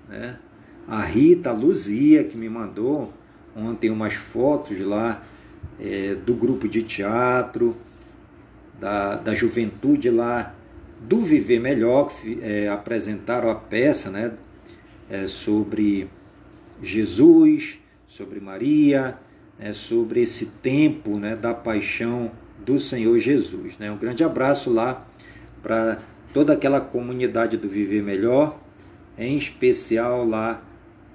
né? 0.08 0.36
A 0.88 1.02
Rita 1.02 1.52
Luzia, 1.52 2.24
que 2.24 2.36
me 2.36 2.48
mandou 2.48 3.14
ontem 3.54 3.90
umas 3.90 4.14
fotos 4.14 4.80
lá 4.80 5.22
é, 5.78 6.16
do 6.16 6.34
grupo 6.34 6.66
de 6.66 6.82
teatro, 6.82 7.76
da, 8.80 9.14
da 9.14 9.36
juventude 9.36 10.10
lá 10.10 10.56
do 11.00 11.20
Viver 11.20 11.58
Melhor, 11.58 12.10
que 12.10 12.38
é, 12.42 12.68
apresentaram 12.68 13.50
a 13.50 13.54
peça 13.54 14.10
né, 14.10 14.32
é, 15.08 15.26
sobre 15.26 16.08
Jesus, 16.82 17.78
sobre 18.06 18.40
Maria, 18.40 19.18
né, 19.58 19.72
sobre 19.72 20.20
esse 20.20 20.46
tempo 20.46 21.18
né, 21.18 21.34
da 21.34 21.54
paixão 21.54 22.30
do 22.64 22.78
Senhor 22.78 23.18
Jesus. 23.18 23.78
Né? 23.78 23.90
Um 23.90 23.96
grande 23.96 24.22
abraço 24.22 24.70
lá 24.70 25.06
para 25.62 25.98
toda 26.32 26.52
aquela 26.52 26.80
comunidade 26.80 27.56
do 27.56 27.68
Viver 27.68 28.02
Melhor, 28.02 28.60
em 29.18 29.36
especial 29.36 30.24
lá 30.24 30.62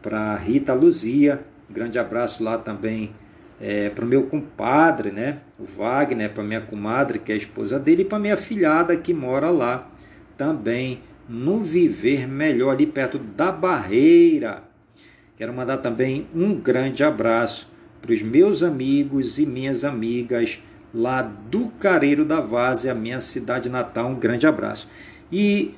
para 0.02 0.36
Rita 0.36 0.74
Luzia. 0.74 1.46
Um 1.70 1.74
grande 1.74 1.98
abraço 1.98 2.44
lá 2.44 2.58
também 2.58 3.14
é, 3.60 3.90
para 3.90 4.04
o 4.04 4.08
meu 4.08 4.24
compadre, 4.24 5.12
né, 5.12 5.40
o 5.58 5.66
Wagner, 5.66 6.32
para 6.32 6.44
minha 6.44 6.62
comadre, 6.62 7.20
que 7.20 7.32
é 7.32 7.36
a 7.36 7.38
esposa 7.38 7.80
dele, 7.80 8.02
e 8.02 8.06
para 8.06 8.20
minha 8.20 8.38
filhada 8.38 8.96
que 8.96 9.14
mora 9.14 9.50
lá 9.50 9.90
também 10.38 11.02
no 11.28 11.64
Viver 11.64 12.28
Melhor, 12.28 12.72
ali 12.72 12.86
perto 12.86 13.18
da 13.18 13.52
Barreira. 13.52 14.64
Quero 15.38 15.54
mandar 15.54 15.78
também 15.78 16.28
um 16.34 16.56
grande 16.56 17.04
abraço 17.04 17.70
para 18.02 18.14
os 18.14 18.22
meus 18.22 18.62
amigos 18.62 19.40
e 19.40 19.46
minhas 19.46 19.84
amigas 19.84 20.62
lá 20.94 21.22
do 21.22 21.68
Careiro 21.80 22.24
da 22.24 22.40
Várzea, 22.40 22.94
minha 22.94 23.20
cidade 23.20 23.70
natal. 23.70 24.10
Um 24.10 24.16
grande 24.16 24.48
abraço. 24.48 24.88
E 25.32 25.74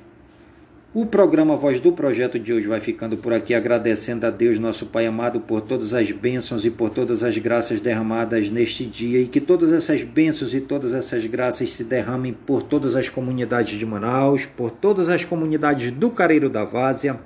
o 0.94 1.04
programa 1.04 1.54
Voz 1.54 1.80
do 1.80 1.92
Projeto 1.92 2.38
de 2.38 2.50
hoje 2.50 2.66
vai 2.66 2.80
ficando 2.80 3.18
por 3.18 3.30
aqui, 3.30 3.52
agradecendo 3.52 4.26
a 4.26 4.30
Deus, 4.30 4.58
nosso 4.58 4.86
Pai 4.86 5.04
amado, 5.04 5.38
por 5.38 5.60
todas 5.60 5.92
as 5.92 6.10
bênçãos 6.10 6.64
e 6.64 6.70
por 6.70 6.88
todas 6.88 7.22
as 7.22 7.36
graças 7.36 7.78
derramadas 7.78 8.50
neste 8.50 8.86
dia, 8.86 9.20
e 9.20 9.28
que 9.28 9.38
todas 9.38 9.70
essas 9.70 10.02
bênçãos 10.02 10.54
e 10.54 10.62
todas 10.62 10.94
essas 10.94 11.26
graças 11.26 11.74
se 11.74 11.84
derramem 11.84 12.32
por 12.32 12.62
todas 12.62 12.96
as 12.96 13.06
comunidades 13.06 13.78
de 13.78 13.84
Manaus, 13.84 14.46
por 14.46 14.70
todas 14.70 15.10
as 15.10 15.26
comunidades 15.26 15.90
do 15.90 16.08
Careiro 16.08 16.48
da 16.48 16.64
Várzea, 16.64 17.20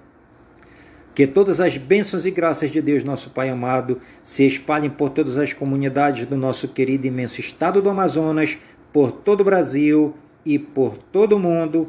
que 1.15 1.25
todas 1.25 1.61
as 1.61 1.77
bênçãos 1.77 2.27
e 2.27 2.33
graças 2.33 2.69
de 2.69 2.83
Deus, 2.83 3.05
nosso 3.05 3.31
Pai 3.31 3.49
amado, 3.49 4.01
se 4.25 4.45
espalhem 4.45 4.91
por 4.91 5.11
todas 5.11 5.39
as 5.39 5.53
comunidades 5.53 6.27
do 6.27 6.37
nosso 6.37 6.67
querido 6.67 7.07
e 7.07 7.09
imenso 7.09 7.41
estado 7.41 7.81
do 7.81 7.89
Amazonas, 7.89 8.59
por 8.93 9.13
todo 9.13 9.43
o 9.43 9.45
Brasil 9.45 10.15
e 10.45 10.59
por 10.59 10.99
todo 11.13 11.37
o 11.37 11.39
mundo, 11.39 11.89